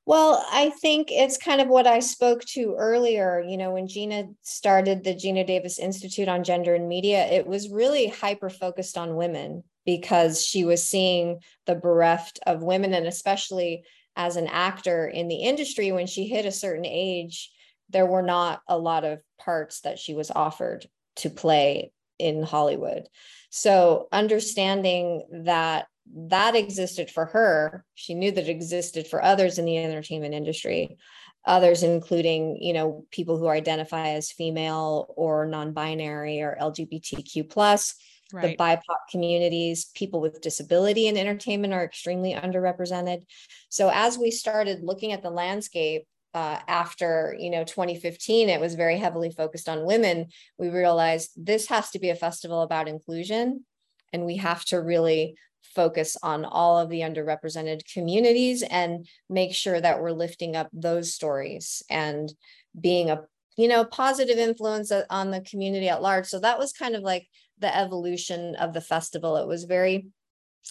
Well, 0.05 0.45
I 0.51 0.71
think 0.71 1.09
it's 1.11 1.39
kind 1.39 1.61
of 1.61 1.69
what 1.69 1.87
I 1.87 2.01
spoke 2.01 2.45
to 2.47 2.75
earlier. 2.77 3.41
You 3.41 3.57
know, 3.57 3.71
when 3.73 3.87
Geena 3.87 4.35
started 4.43 5.05
the 5.05 5.15
Geena 5.15 5.47
Davis 5.47 5.79
Institute 5.79 6.29
on 6.29 6.43
Gender 6.43 6.75
and 6.75 6.89
Media, 6.89 7.25
it 7.27 7.47
was 7.47 7.71
really 7.71 8.09
hyper 8.09 8.51
focused 8.51 8.99
on 8.99 9.15
women 9.15 9.63
because 9.87 10.45
she 10.45 10.65
was 10.65 10.83
seeing 10.83 11.39
the 11.67 11.77
bereft 11.77 12.41
of 12.47 12.63
women, 12.63 12.95
and 12.95 13.07
especially 13.07 13.85
as 14.17 14.37
an 14.37 14.49
actor 14.49 15.07
in 15.07 15.29
the 15.29 15.43
industry, 15.43 15.93
when 15.93 16.07
she 16.07 16.27
hit 16.27 16.47
a 16.47 16.53
certain 16.53 16.85
age, 16.85 17.51
there 17.89 18.07
were 18.07 18.23
not 18.23 18.61
a 18.69 18.77
lot 18.77 19.05
of 19.05 19.21
parts 19.39 19.81
that 19.83 19.99
she 19.99 20.15
was 20.15 20.31
offered 20.31 20.87
to 21.17 21.31
play 21.31 21.93
in 22.19 22.43
Hollywood. 22.43 23.09
So, 23.51 24.09
understanding 24.13 25.27
that 25.45 25.87
that 26.15 26.55
existed 26.55 27.11
for 27.11 27.27
her. 27.27 27.85
She 27.95 28.15
knew 28.15 28.31
that 28.33 28.49
it 28.49 28.51
existed 28.51 29.07
for 29.07 29.23
others 29.23 29.59
in 29.59 29.65
the 29.65 29.79
entertainment 29.79 30.35
industry 30.35 30.97
others 31.45 31.83
including 31.83 32.57
you 32.61 32.73
know 32.73 33.05
people 33.11 33.37
who 33.37 33.49
identify 33.49 34.11
as 34.11 34.31
female 34.31 35.13
or 35.17 35.45
non-binary 35.45 36.41
or 36.41 36.57
lgbtq 36.61 37.51
plus 37.51 37.97
right. 38.33 38.57
the 38.57 38.63
bipoc 38.63 38.99
communities. 39.11 39.87
People 39.95 40.21
with 40.21 40.41
disability 40.41 41.07
in 41.07 41.17
entertainment 41.17 41.73
are 41.73 41.85
extremely 41.85 42.35
underrepresented. 42.35 43.23
So 43.69 43.91
as 43.93 44.19
we 44.19 44.31
started 44.31 44.83
looking 44.83 45.13
at 45.13 45.23
the 45.23 45.31
landscape 45.31 46.07
uh, 46.35 46.59
after 46.67 47.37
you 47.39 47.51
know 47.51 47.65
2015 47.65 48.49
it 48.49 48.61
was 48.61 48.75
very 48.75 48.99
heavily 48.99 49.31
focused 49.31 49.69
on 49.69 49.85
women. 49.85 50.29
We 50.59 50.71
realized 50.71 51.31
this 51.37 51.69
has 51.69 51.91
to 51.91 51.99
be 51.99 52.11
a 52.11 52.17
festival 52.17 52.63
about 52.63 52.89
inclusion 52.89 53.65
and 54.13 54.25
we 54.25 54.37
have 54.39 54.65
to 54.67 54.81
really 54.81 55.37
focus 55.75 56.17
on 56.23 56.45
all 56.45 56.79
of 56.79 56.89
the 56.89 57.01
underrepresented 57.01 57.81
communities 57.93 58.63
and 58.63 59.07
make 59.29 59.55
sure 59.55 59.81
that 59.81 60.01
we're 60.01 60.13
lifting 60.13 60.57
up 60.57 60.69
those 60.73 61.15
stories 61.15 61.83
and 61.89 62.33
being 62.79 63.11
a 63.11 63.21
you 63.57 63.69
know 63.69 63.85
positive 63.85 64.39
influence 64.39 64.91
on 65.11 65.31
the 65.31 65.41
community 65.43 65.89
at 65.89 66.03
large. 66.03 66.27
So 66.27 66.41
that 66.41 66.59
was 66.59 66.73
kind 66.73 66.95
of 66.95 67.03
like 67.03 67.27
the 67.59 67.75
evolution 67.77 68.55
of 68.57 68.73
the 68.73 68.81
festival. 68.81 69.37
It 69.37 69.47
was 69.47 69.65
very 69.65 70.07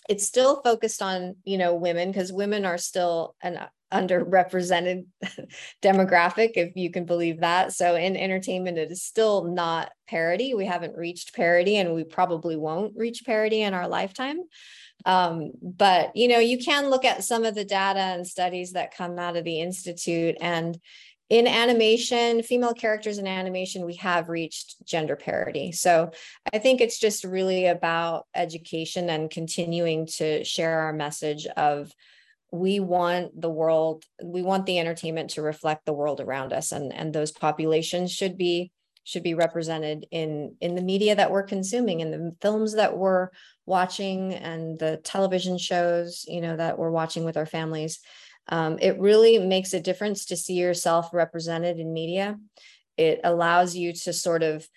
it's 0.07 0.25
still 0.25 0.61
focused 0.61 1.01
on 1.01 1.35
you 1.43 1.57
know 1.57 1.75
women 1.75 2.11
because 2.11 2.31
women 2.31 2.65
are 2.65 2.77
still 2.77 3.35
an 3.41 3.59
underrepresented 3.91 5.05
demographic 5.81 6.51
if 6.55 6.75
you 6.75 6.91
can 6.91 7.05
believe 7.05 7.41
that. 7.41 7.73
So 7.73 7.95
in 7.95 8.15
entertainment 8.15 8.77
it 8.77 8.91
is 8.91 9.03
still 9.03 9.45
not 9.45 9.91
parity 10.07 10.53
we 10.53 10.65
haven't 10.65 10.97
reached 10.97 11.33
parity 11.33 11.77
and 11.77 11.93
we 11.93 12.03
probably 12.03 12.57
won't 12.57 12.93
reach 12.97 13.23
parity 13.25 13.61
in 13.61 13.73
our 13.73 13.87
lifetime. 13.87 14.39
Um, 15.05 15.51
but 15.61 16.15
you 16.15 16.27
know, 16.27 16.39
you 16.39 16.57
can 16.57 16.89
look 16.89 17.05
at 17.05 17.23
some 17.23 17.43
of 17.43 17.55
the 17.55 17.65
data 17.65 17.99
and 17.99 18.27
studies 18.27 18.73
that 18.73 18.95
come 18.95 19.17
out 19.17 19.35
of 19.35 19.43
the 19.43 19.59
institute, 19.59 20.37
and 20.39 20.79
in 21.29 21.47
animation, 21.47 22.43
female 22.43 22.73
characters 22.73 23.17
in 23.17 23.25
animation, 23.25 23.85
we 23.85 23.95
have 23.95 24.27
reached 24.27 24.85
gender 24.85 25.15
parity. 25.15 25.71
So 25.71 26.11
I 26.53 26.59
think 26.59 26.81
it's 26.81 26.99
just 26.99 27.23
really 27.23 27.67
about 27.67 28.27
education 28.35 29.09
and 29.09 29.29
continuing 29.29 30.07
to 30.17 30.43
share 30.43 30.81
our 30.81 30.91
message 30.91 31.45
of 31.45 31.89
we 32.51 32.79
want 32.79 33.39
the 33.39 33.49
world, 33.49 34.03
we 34.23 34.41
want 34.41 34.65
the 34.65 34.79
entertainment 34.79 35.31
to 35.31 35.41
reflect 35.41 35.85
the 35.85 35.93
world 35.93 36.19
around 36.19 36.51
us, 36.53 36.71
and 36.71 36.93
and 36.93 37.13
those 37.13 37.31
populations 37.31 38.11
should 38.11 38.37
be 38.37 38.71
should 39.03 39.23
be 39.23 39.33
represented 39.33 40.05
in 40.11 40.55
in 40.61 40.75
the 40.75 40.81
media 40.81 41.15
that 41.15 41.31
we're 41.31 41.43
consuming 41.43 42.01
in 42.01 42.11
the 42.11 42.35
films 42.41 42.75
that 42.75 42.97
we're 42.97 43.29
watching 43.65 44.33
and 44.33 44.77
the 44.79 44.97
television 45.03 45.57
shows 45.57 46.25
you 46.27 46.41
know 46.41 46.55
that 46.55 46.77
we're 46.77 46.91
watching 46.91 47.23
with 47.23 47.37
our 47.37 47.45
families. 47.45 47.99
Um, 48.49 48.79
it 48.81 48.99
really 48.99 49.39
makes 49.39 49.73
a 49.73 49.79
difference 49.79 50.25
to 50.25 50.35
see 50.35 50.55
yourself 50.55 51.13
represented 51.13 51.79
in 51.79 51.93
media. 51.93 52.37
It 52.97 53.21
allows 53.23 53.75
you 53.75 53.93
to 53.93 54.13
sort 54.13 54.43
of 54.43 54.67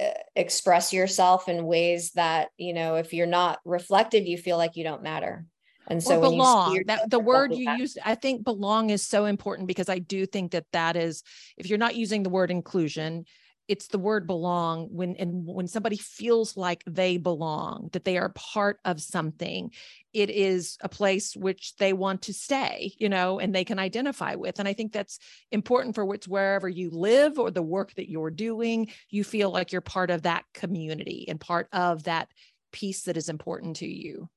uh, 0.00 0.10
express 0.34 0.92
yourself 0.92 1.48
in 1.48 1.66
ways 1.66 2.12
that 2.12 2.48
you 2.56 2.72
know 2.72 2.96
if 2.96 3.12
you're 3.12 3.26
not 3.26 3.58
reflected 3.64 4.26
you 4.26 4.38
feel 4.38 4.56
like 4.56 4.76
you 4.76 4.84
don't 4.84 5.02
matter 5.02 5.46
and 5.88 6.02
so 6.02 6.20
belong 6.20 6.82
that 6.86 7.08
the 7.10 7.18
word 7.18 7.54
you 7.54 7.64
that. 7.64 7.78
use 7.78 7.96
i 8.04 8.14
think 8.14 8.44
belong 8.44 8.90
is 8.90 9.02
so 9.02 9.24
important 9.24 9.68
because 9.68 9.88
i 9.88 9.98
do 9.98 10.26
think 10.26 10.52
that 10.52 10.66
that 10.72 10.96
is 10.96 11.22
if 11.56 11.68
you're 11.68 11.78
not 11.78 11.96
using 11.96 12.22
the 12.22 12.30
word 12.30 12.50
inclusion 12.50 13.24
it's 13.68 13.88
the 13.88 13.98
word 13.98 14.26
belong 14.26 14.88
when 14.92 15.16
and 15.16 15.44
when 15.44 15.66
somebody 15.66 15.96
feels 15.96 16.56
like 16.56 16.82
they 16.86 17.16
belong 17.16 17.88
that 17.92 18.04
they 18.04 18.16
are 18.16 18.28
part 18.30 18.78
of 18.84 19.00
something 19.00 19.70
it 20.12 20.30
is 20.30 20.78
a 20.80 20.88
place 20.88 21.36
which 21.36 21.74
they 21.76 21.92
want 21.92 22.22
to 22.22 22.32
stay 22.32 22.92
you 22.98 23.08
know 23.08 23.38
and 23.38 23.54
they 23.54 23.64
can 23.64 23.78
identify 23.78 24.34
with 24.34 24.58
and 24.58 24.68
i 24.68 24.72
think 24.72 24.92
that's 24.92 25.18
important 25.50 25.94
for 25.94 26.04
which 26.04 26.28
wherever 26.28 26.68
you 26.68 26.90
live 26.90 27.38
or 27.38 27.50
the 27.50 27.62
work 27.62 27.92
that 27.94 28.10
you're 28.10 28.30
doing 28.30 28.88
you 29.10 29.24
feel 29.24 29.50
like 29.50 29.72
you're 29.72 29.80
part 29.80 30.10
of 30.10 30.22
that 30.22 30.44
community 30.54 31.26
and 31.28 31.40
part 31.40 31.68
of 31.72 32.04
that 32.04 32.28
piece 32.72 33.02
that 33.02 33.16
is 33.16 33.28
important 33.28 33.76
to 33.76 33.86
you 33.86 34.28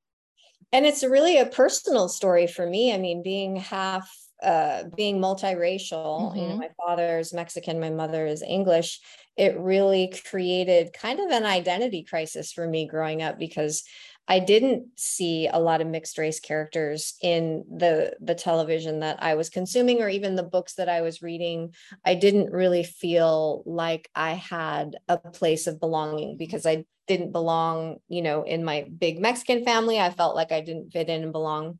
and 0.71 0.85
it's 0.85 1.03
really 1.03 1.37
a 1.37 1.45
personal 1.45 2.09
story 2.09 2.47
for 2.47 2.65
me. 2.65 2.93
I 2.93 2.97
mean, 2.97 3.23
being 3.23 3.55
half, 3.55 4.09
uh, 4.41 4.83
being 4.95 5.19
multiracial, 5.19 6.31
mm-hmm. 6.31 6.37
you 6.37 6.43
know, 6.43 6.49
mm-hmm. 6.51 6.59
my 6.59 6.69
father 6.77 7.19
is 7.19 7.33
Mexican, 7.33 7.79
my 7.79 7.89
mother 7.89 8.25
is 8.25 8.41
English. 8.41 8.99
It 9.35 9.57
really 9.59 10.13
created 10.29 10.93
kind 10.93 11.19
of 11.19 11.31
an 11.31 11.45
identity 11.45 12.03
crisis 12.03 12.51
for 12.51 12.67
me 12.67 12.87
growing 12.87 13.21
up 13.21 13.39
because 13.39 13.83
I 14.29 14.37
didn't 14.37 14.89
see 14.95 15.47
a 15.47 15.59
lot 15.59 15.81
of 15.81 15.87
mixed 15.87 16.19
race 16.19 16.39
characters 16.39 17.15
in 17.19 17.65
the 17.67 18.15
the 18.21 18.35
television 18.35 18.99
that 18.99 19.21
I 19.23 19.33
was 19.33 19.49
consuming 19.49 20.03
or 20.03 20.07
even 20.07 20.35
the 20.35 20.43
books 20.43 20.75
that 20.75 20.87
I 20.87 21.01
was 21.01 21.23
reading. 21.23 21.73
I 22.05 22.13
didn't 22.13 22.53
really 22.53 22.83
feel 22.83 23.63
like 23.65 24.07
I 24.13 24.33
had 24.33 24.97
a 25.07 25.17
place 25.17 25.65
of 25.65 25.79
belonging 25.79 26.37
because 26.37 26.67
I 26.67 26.85
didn't 27.07 27.31
belong, 27.31 27.97
you 28.07 28.21
know, 28.21 28.43
in 28.43 28.63
my 28.63 28.87
big 28.99 29.19
Mexican 29.19 29.65
family. 29.65 29.99
I 29.99 30.11
felt 30.11 30.35
like 30.35 30.51
I 30.51 30.61
didn't 30.61 30.91
fit 30.91 31.09
in 31.09 31.23
and 31.23 31.31
belong 31.31 31.79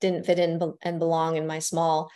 didn't 0.00 0.26
fit 0.26 0.38
in 0.38 0.60
and 0.82 0.98
belong 0.98 1.36
in 1.36 1.46
my 1.46 1.60
small 1.60 2.10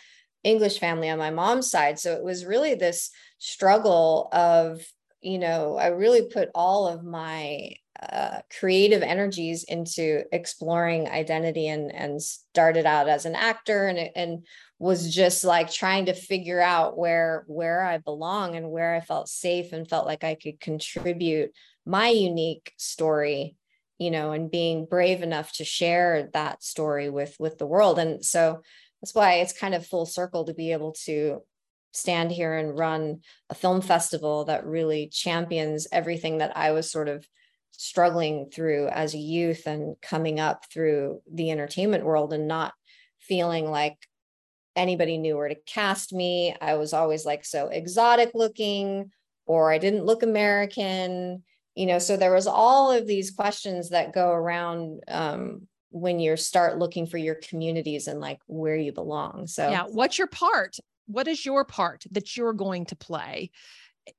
English 0.45 0.79
family 0.79 1.09
on 1.09 1.17
my 1.17 1.31
mom's 1.31 1.71
side. 1.71 1.99
So 1.99 2.13
it 2.13 2.23
was 2.23 2.45
really 2.45 2.75
this 2.75 3.11
struggle 3.39 4.29
of, 4.31 4.83
you 5.23 5.39
know, 5.39 5.77
I 5.79 5.87
really 5.87 6.29
put 6.29 6.51
all 6.55 6.87
of 6.87 7.03
my 7.03 7.77
uh, 8.01 8.41
creative 8.61 9.03
energies 9.03 9.65
into 9.65 10.23
exploring 10.33 11.09
identity 11.09 11.67
and 11.67 11.93
and 11.93 12.23
started 12.23 12.87
out 12.87 13.09
as 13.09 13.25
an 13.25 13.35
actor 13.35 13.89
and 13.89 14.11
and 14.15 14.47
was 14.79 15.13
just 15.13 15.43
like 15.43 15.71
trying 15.71 16.07
to 16.07 16.13
figure 16.13 16.61
out 16.61 16.97
where 16.97 17.45
where 17.49 17.83
I 17.83 17.99
belong 17.99 18.55
and 18.55 18.71
where 18.71 18.95
I 18.95 19.01
felt 19.01 19.29
safe 19.29 19.73
and 19.73 19.89
felt 19.89 20.07
like 20.07 20.23
I 20.23 20.37
could 20.37 20.61
contribute 20.61 21.51
my 21.85 22.09
unique 22.09 22.73
story 22.77 23.57
you 23.99 24.13
know 24.13 24.31
and 24.31 24.51
being 24.51 24.87
brave 24.87 25.23
enough 25.23 25.53
to 25.55 25.65
share 25.65 26.29
that 26.33 26.63
story 26.63 27.11
with 27.11 27.37
with 27.39 27.59
the 27.59 27.67
world. 27.67 27.99
And 27.99 28.25
so 28.25 28.63
that's 29.03 29.15
why 29.15 29.35
it's 29.35 29.59
kind 29.59 29.75
of 29.75 29.87
full 29.87 30.07
circle 30.07 30.45
to 30.45 30.55
be 30.55 30.73
able 30.73 30.93
to 31.05 31.43
stand 31.93 32.31
here 32.31 32.55
and 32.55 32.79
run 32.79 33.21
a 33.51 33.55
film 33.55 33.81
festival 33.81 34.45
that 34.45 34.67
really 34.67 35.09
champions 35.09 35.87
everything 35.91 36.39
that 36.39 36.57
I 36.57 36.73
was 36.73 36.91
sort 36.91 37.09
of 37.09 37.27
struggling 37.73 38.51
through 38.51 38.89
as 38.89 39.15
a 39.15 39.19
youth 39.19 39.67
and 39.67 39.97
coming 40.01 40.41
up 40.41 40.65
through 40.73 41.21
the 41.33 41.51
entertainment 41.51 42.05
world 42.05 42.33
and 42.33 42.49
not 42.49 42.73
feeling 43.21 43.71
like 43.71 43.97
anybody 44.75 45.19
knew 45.19 45.37
where 45.37 45.49
to 45.49 45.57
cast 45.67 46.13
me. 46.13 46.55
I 46.61 46.75
was 46.75 46.93
always 46.93 47.25
like 47.25 47.45
so 47.45 47.69
exotic 47.69 48.31
looking 48.35 49.11
or 49.47 49.73
I 49.73 49.79
didn't 49.79 50.05
look 50.05 50.23
American, 50.23 51.43
you 51.75 51.87
know, 51.87 51.99
so 51.99 52.17
there 52.17 52.35
was 52.35 52.47
all 52.47 52.93
of 52.93 53.07
these 53.07 53.31
questions 53.31 53.91
that 53.91 54.13
go 54.13 54.31
around 54.31 55.03
um, 55.09 55.69
when 55.91 56.21
you 56.21 56.37
start 56.37 56.79
looking 56.79 57.07
for 57.07 57.19
your 57.19 57.37
communities 57.37 58.07
and 58.09 58.21
like 58.21 58.41
where 58.47 58.77
you 58.77 58.93
belong. 58.93 59.47
So 59.47 59.69
yeah, 59.69 59.85
what's 59.85 60.19
your 60.19 60.27
part? 60.27 60.77
what 61.09 61.27
is 61.27 61.45
your 61.45 61.65
part 61.65 62.05
that 62.13 62.37
you're 62.37 62.53
going 62.53 62.85
to 62.87 62.97
play 62.97 63.51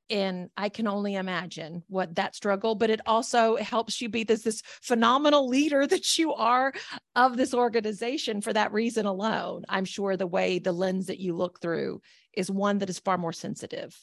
and 0.09 0.49
i 0.57 0.69
can 0.69 0.87
only 0.87 1.15
imagine 1.15 1.83
what 1.87 2.15
that 2.15 2.35
struggle 2.35 2.75
but 2.75 2.89
it 2.89 3.01
also 3.05 3.55
helps 3.57 4.01
you 4.01 4.09
be 4.09 4.23
this 4.23 4.43
this 4.43 4.61
phenomenal 4.81 5.47
leader 5.47 5.85
that 5.87 6.17
you 6.17 6.33
are 6.33 6.73
of 7.15 7.37
this 7.37 7.53
organization 7.53 8.41
for 8.41 8.53
that 8.53 8.71
reason 8.71 9.05
alone. 9.05 9.63
I'm 9.69 9.85
sure 9.85 10.15
the 10.15 10.27
way 10.27 10.59
the 10.59 10.71
lens 10.71 11.07
that 11.07 11.19
you 11.19 11.35
look 11.35 11.59
through 11.59 12.01
is 12.33 12.49
one 12.49 12.79
that 12.79 12.89
is 12.89 12.99
far 12.99 13.17
more 13.17 13.33
sensitive 13.33 13.95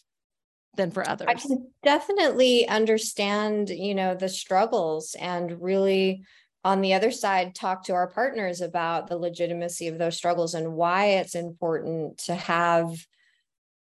than 0.77 0.91
for 0.91 1.09
others. 1.09 1.27
i 1.31 1.33
can 1.33 1.67
definitely 1.83 2.69
understand 2.69 3.71
you 3.71 3.95
know 3.95 4.15
the 4.15 4.29
struggles 4.29 5.17
and 5.19 5.63
really 5.63 6.23
on 6.65 6.83
the 6.83 6.93
other 6.93 7.11
side 7.11 7.55
talk 7.55 7.83
to 7.83 7.95
our 7.95 8.09
partners 8.09 8.61
about 8.61 9.07
the 9.07 9.17
legitimacy 9.17 9.89
of 9.89 9.97
those 9.97 10.19
struggles 10.19 10.53
and 10.53 10.75
why 10.75 11.07
it's 11.07 11.35
important 11.35 12.19
to 12.19 12.35
have 12.35 12.95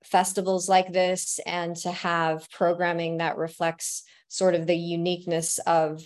festivals 0.05 0.69
like 0.69 0.91
this 0.91 1.39
and 1.45 1.75
to 1.75 1.91
have 1.91 2.49
programming 2.51 3.17
that 3.17 3.37
reflects 3.37 4.03
sort 4.27 4.55
of 4.55 4.67
the 4.67 4.75
uniqueness 4.75 5.59
of 5.59 6.01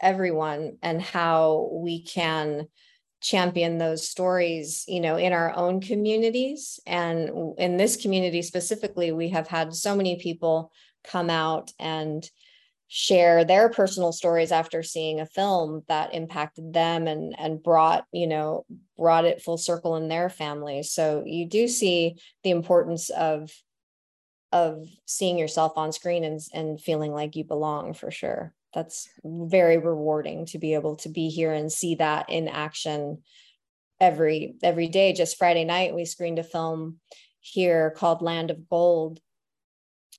everyone 0.00 0.78
and 0.82 1.02
how 1.02 1.70
we 1.72 2.02
can 2.02 2.66
champion 3.20 3.78
those 3.78 4.08
stories 4.08 4.84
you 4.86 5.00
know 5.00 5.16
in 5.16 5.32
our 5.32 5.52
own 5.56 5.80
communities. 5.80 6.78
And 6.86 7.54
in 7.58 7.76
this 7.76 7.96
community 7.96 8.42
specifically 8.42 9.12
we 9.12 9.30
have 9.30 9.48
had 9.48 9.74
so 9.74 9.96
many 9.96 10.16
people 10.20 10.72
come 11.04 11.30
out 11.30 11.72
and 11.78 12.28
share 12.88 13.44
their 13.44 13.68
personal 13.68 14.12
stories 14.12 14.50
after 14.50 14.82
seeing 14.82 15.20
a 15.20 15.26
film 15.26 15.82
that 15.88 16.14
impacted 16.14 16.72
them 16.72 17.06
and 17.06 17.38
and 17.38 17.62
brought 17.62 18.06
you 18.12 18.26
know 18.26 18.64
brought 18.96 19.26
it 19.26 19.42
full 19.42 19.58
circle 19.58 19.96
in 19.96 20.08
their 20.08 20.30
family. 20.30 20.82
So 20.82 21.22
you 21.26 21.46
do 21.46 21.68
see 21.68 22.16
the 22.42 22.50
importance 22.50 23.10
of 23.10 23.50
of 24.50 24.88
seeing 25.06 25.38
yourself 25.38 25.76
on 25.76 25.92
screen 25.92 26.24
and 26.24 26.40
and 26.54 26.80
feeling 26.80 27.12
like 27.12 27.36
you 27.36 27.44
belong 27.44 27.92
for 27.92 28.10
sure. 28.10 28.54
That's 28.74 29.08
very 29.22 29.76
rewarding 29.76 30.46
to 30.46 30.58
be 30.58 30.74
able 30.74 30.96
to 30.96 31.10
be 31.10 31.28
here 31.28 31.52
and 31.52 31.70
see 31.70 31.96
that 31.96 32.30
in 32.30 32.48
action 32.48 33.22
every 34.00 34.56
every 34.62 34.88
day. 34.88 35.12
Just 35.12 35.36
friday 35.36 35.64
night 35.64 35.94
we 35.94 36.06
screened 36.06 36.38
a 36.38 36.44
film 36.44 37.00
here 37.40 37.90
called 37.90 38.22
land 38.22 38.50
of 38.50 38.68
gold 38.68 39.20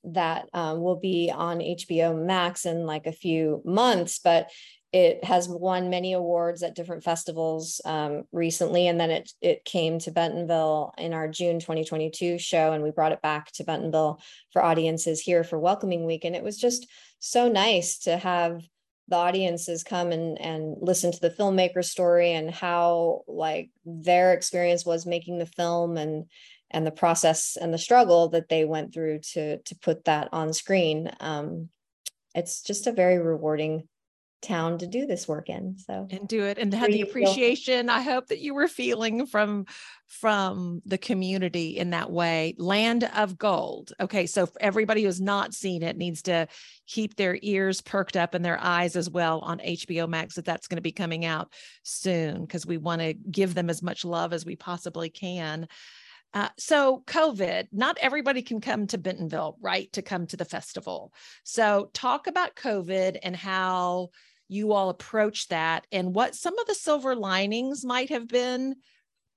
that 0.04 0.48
um, 0.54 0.82
will 0.82 1.00
be 1.00 1.32
on 1.34 1.60
HBO 1.60 2.26
Max 2.26 2.66
in 2.66 2.86
like 2.86 3.08
a 3.08 3.12
few 3.12 3.62
months, 3.66 4.20
but 4.20 4.50
it 4.92 5.24
has 5.24 5.48
won 5.48 5.92
many 5.92 6.14
awards 6.14 6.64
at 6.64 6.74
different 6.74 7.04
festivals 7.04 7.80
um, 7.86 8.24
recently, 8.32 8.88
and 8.88 9.00
then 9.00 9.12
it 9.12 9.32
it 9.42 9.64
came 9.64 10.00
to 10.00 10.12
Bentonville 10.12 10.94
in 10.98 11.14
our 11.14 11.28
June 11.28 11.60
2022 11.60 12.40
show, 12.40 12.74
and 12.74 12.84
we 12.84 12.92
brought 12.92 13.12
it 13.12 13.22
back 13.22 13.52
to 13.54 13.64
Bentonville 13.64 14.20
for 14.52 14.64
audiences 14.64 15.22
here 15.22 15.44
for 15.44 15.60
Welcoming 15.60 16.06
Week, 16.06 16.26
and 16.26 16.36
it 16.36 16.44
was 16.44 16.58
just 16.58 16.88
so 17.20 17.50
nice 17.50 18.00
to 18.00 18.18
have 18.18 18.64
the 19.10 19.16
audiences 19.16 19.84
come 19.84 20.12
and 20.12 20.40
and 20.40 20.76
listen 20.80 21.12
to 21.12 21.20
the 21.20 21.30
filmmaker 21.30 21.84
story 21.84 22.32
and 22.34 22.52
how 22.52 23.24
like 23.28 23.70
their 23.86 24.34
experience 24.34 24.86
was 24.86 25.06
making 25.06 25.40
the 25.40 25.46
film 25.46 25.98
and 25.98 26.26
and 26.72 26.86
the 26.86 26.92
process 26.92 27.58
and 27.60 27.74
the 27.74 27.78
struggle 27.78 28.30
that 28.30 28.50
they 28.50 28.66
went 28.66 28.94
through 28.94 29.20
to 29.20 29.58
to 29.60 29.76
put 29.76 30.06
that 30.06 30.30
on 30.32 30.54
screen. 30.54 31.12
Um, 31.20 31.70
it's 32.36 32.62
just 32.62 32.88
a 32.88 32.92
very 32.92 33.18
rewarding 33.18 33.88
town 34.42 34.78
to 34.78 34.88
do 34.88 35.06
this 35.06 35.28
work 35.28 35.50
in 35.50 35.78
so. 35.78 36.08
And 36.10 36.28
do 36.28 36.46
it 36.46 36.58
and 36.58 36.74
have 36.74 36.92
the 36.92 37.02
appreciation 37.02 37.90
i 37.90 38.02
hope 38.02 38.28
that 38.28 38.40
you 38.40 38.54
were 38.54 38.68
feeling 38.68 39.26
from 39.26 39.66
from 40.10 40.82
the 40.86 40.98
community 40.98 41.78
in 41.78 41.92
that 41.92 42.10
way. 42.10 42.56
Land 42.58 43.04
of 43.16 43.38
gold. 43.38 43.94
Okay 44.00 44.26
so 44.26 44.50
everybody 44.60 45.04
who's 45.04 45.22
not 45.22 45.54
seen 45.54 45.84
it 45.84 45.98
needs 45.98 46.24
to 46.24 46.48
keep 46.88 47.16
their 47.16 47.38
ears 47.42 47.80
perked 47.82 48.18
up 48.18 48.34
and 48.34 48.44
their 48.44 48.60
eyes 48.60 48.96
as 48.96 49.10
well 49.10 49.40
on 49.40 49.60
hbo 49.60 50.10
max 50.10 50.36
that 50.36 50.46
that's 50.46 50.68
going 50.68 50.78
to 50.78 50.82
be 50.82 50.92
coming 50.92 51.26
out 51.26 51.54
soon 51.84 52.42
because 52.42 52.66
we 52.66 52.78
want 52.78 53.02
to 53.02 53.14
give 53.14 53.54
them 53.54 53.70
as 53.70 53.84
much 53.84 54.04
love 54.04 54.34
as 54.34 54.46
we 54.46 54.56
possibly 54.56 55.10
can. 55.10 55.68
Uh, 56.32 56.50
so, 56.60 57.04
COVID, 57.08 57.70
not 57.72 57.98
everybody 58.00 58.44
can 58.44 58.62
come 58.62 58.86
to 58.86 59.00
Bentonville, 59.00 59.58
right, 59.62 59.92
to 59.94 60.04
come 60.04 60.28
to 60.28 60.38
the 60.38 60.46
festival. 60.46 61.12
So, 61.44 61.90
talk 61.94 62.28
about 62.28 62.56
COVID 62.56 63.18
and 63.24 63.36
how 63.36 64.10
you 64.50 64.74
all 64.74 64.90
approach 64.90 65.48
that 65.48 65.88
and 65.92 66.14
what 66.14 66.36
some 66.36 66.58
of 66.58 66.68
the 66.68 66.76
silver 66.76 67.16
linings 67.16 67.86
might 67.86 68.10
have 68.10 68.28
been 68.28 68.76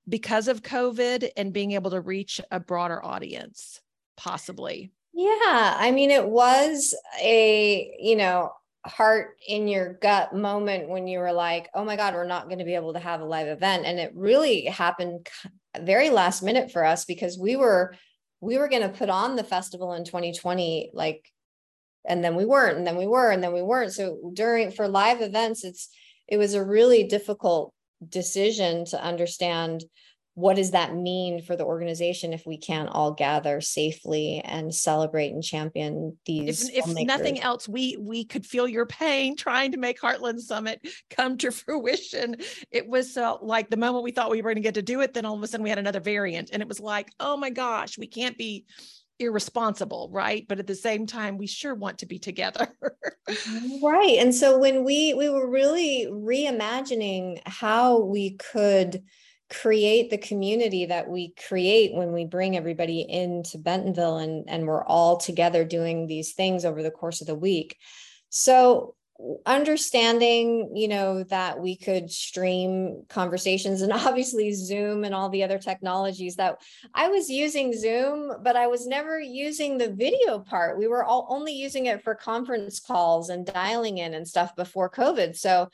because 0.09 0.47
of 0.47 0.63
COVID 0.63 1.29
and 1.37 1.53
being 1.53 1.71
able 1.71 1.91
to 1.91 2.01
reach 2.01 2.41
a 2.51 2.59
broader 2.59 3.03
audience, 3.03 3.79
possibly. 4.17 4.91
Yeah. 5.13 5.75
I 5.77 5.91
mean, 5.91 6.11
it 6.11 6.27
was 6.27 6.95
a, 7.21 7.95
you 7.99 8.15
know, 8.15 8.51
heart 8.85 9.37
in 9.47 9.67
your 9.67 9.93
gut 9.93 10.35
moment 10.35 10.89
when 10.89 11.07
you 11.07 11.19
were 11.19 11.31
like, 11.31 11.69
oh 11.73 11.85
my 11.85 11.95
God, 11.95 12.15
we're 12.15 12.25
not 12.25 12.47
going 12.47 12.59
to 12.59 12.65
be 12.65 12.75
able 12.75 12.93
to 12.93 12.99
have 12.99 13.21
a 13.21 13.25
live 13.25 13.47
event. 13.47 13.85
And 13.85 13.99
it 13.99 14.11
really 14.15 14.65
happened 14.65 15.29
very 15.79 16.09
last 16.09 16.43
minute 16.43 16.71
for 16.71 16.83
us 16.83 17.05
because 17.05 17.37
we 17.37 17.55
were 17.55 17.95
we 18.41 18.57
were 18.57 18.67
going 18.67 18.81
to 18.81 18.89
put 18.89 19.09
on 19.09 19.37
the 19.37 19.43
festival 19.43 19.93
in 19.93 20.03
2020 20.03 20.91
like 20.93 21.31
and 22.05 22.23
then 22.23 22.35
we 22.35 22.45
weren't 22.45 22.77
and 22.77 22.87
then 22.87 22.97
we 22.97 23.07
were 23.07 23.31
and 23.31 23.43
then 23.43 23.53
we 23.53 23.61
weren't. 23.61 23.93
So 23.93 24.31
during 24.33 24.71
for 24.71 24.87
live 24.87 25.21
events 25.21 25.63
it's 25.63 25.89
it 26.27 26.37
was 26.37 26.53
a 26.53 26.63
really 26.63 27.03
difficult 27.03 27.73
decision 28.09 28.85
to 28.85 29.01
understand 29.01 29.83
what 30.35 30.55
does 30.55 30.71
that 30.71 30.95
mean 30.95 31.43
for 31.43 31.55
the 31.55 31.63
organization 31.63 32.33
if 32.33 32.45
we 32.45 32.57
can't 32.57 32.89
all 32.89 33.13
gather 33.13 33.61
safely 33.61 34.41
and 34.43 34.73
celebrate 34.73 35.31
and 35.31 35.43
champion 35.43 36.17
these 36.25 36.69
if, 36.69 36.87
if 36.87 37.05
nothing 37.05 37.39
else 37.39 37.69
we 37.69 37.97
we 37.99 38.25
could 38.25 38.45
feel 38.45 38.67
your 38.67 38.87
pain 38.87 39.35
trying 39.37 39.71
to 39.71 39.77
make 39.77 40.01
heartland 40.01 40.39
summit 40.39 40.81
come 41.09 41.37
to 41.37 41.51
fruition. 41.63 42.35
It 42.71 42.87
was 42.87 43.15
uh, 43.15 43.35
like 43.41 43.69
the 43.69 43.77
moment 43.77 44.03
we 44.03 44.11
thought 44.11 44.31
we 44.31 44.41
were 44.41 44.49
going 44.49 44.55
to 44.55 44.61
get 44.61 44.73
to 44.75 44.81
do 44.81 45.01
it 45.01 45.13
then 45.13 45.25
all 45.25 45.35
of 45.35 45.43
a 45.43 45.47
sudden 45.47 45.63
we 45.63 45.69
had 45.69 45.79
another 45.79 45.99
variant 45.99 46.49
and 46.51 46.61
it 46.61 46.67
was 46.67 46.79
like 46.79 47.11
oh 47.19 47.37
my 47.37 47.51
gosh 47.51 47.97
we 47.97 48.07
can't 48.07 48.37
be 48.37 48.65
irresponsible 49.19 50.09
right? 50.11 50.45
But 50.47 50.59
at 50.59 50.67
the 50.67 50.75
same 50.75 51.05
time 51.05 51.37
we 51.37 51.47
sure 51.47 51.75
want 51.75 51.99
to 51.99 52.05
be 52.05 52.19
together. 52.19 52.67
Right. 53.81 54.17
And 54.19 54.35
so 54.35 54.57
when 54.57 54.83
we 54.83 55.13
we 55.13 55.29
were 55.29 55.49
really 55.49 56.07
reimagining 56.11 57.39
how 57.45 58.01
we 58.01 58.31
could 58.31 59.01
create 59.49 60.09
the 60.09 60.17
community 60.17 60.87
that 60.87 61.07
we 61.07 61.33
create 61.47 61.93
when 61.93 62.11
we 62.11 62.25
bring 62.25 62.57
everybody 62.57 63.01
into 63.01 63.57
Bentonville 63.57 64.17
and, 64.17 64.43
and 64.49 64.67
we're 64.67 64.83
all 64.83 65.17
together 65.17 65.63
doing 65.63 66.07
these 66.07 66.33
things 66.33 66.65
over 66.65 66.83
the 66.83 66.91
course 66.91 67.21
of 67.21 67.27
the 67.27 67.35
week. 67.35 67.77
So 68.29 68.95
understanding 69.45 70.71
you 70.75 70.87
know 70.87 71.23
that 71.23 71.59
we 71.59 71.75
could 71.75 72.09
stream 72.09 73.03
conversations 73.09 73.81
and 73.81 73.93
obviously 73.93 74.51
zoom 74.51 75.03
and 75.03 75.13
all 75.13 75.29
the 75.29 75.43
other 75.43 75.59
technologies 75.59 76.35
that 76.35 76.59
i 76.95 77.07
was 77.07 77.29
using 77.29 77.71
zoom 77.77 78.33
but 78.41 78.55
i 78.55 78.65
was 78.65 78.87
never 78.87 79.19
using 79.19 79.77
the 79.77 79.91
video 79.91 80.39
part. 80.39 80.77
We 80.77 80.87
were 80.87 81.03
all 81.03 81.27
only 81.29 81.53
using 81.53 81.87
it 81.87 82.03
for 82.03 82.15
conference 82.15 82.79
calls 82.79 83.29
and 83.29 83.45
dialing 83.45 83.97
in 83.97 84.13
and 84.13 84.27
stuff 84.27 84.55
before 84.55 84.89
covid. 84.89 85.35
So 85.35 85.69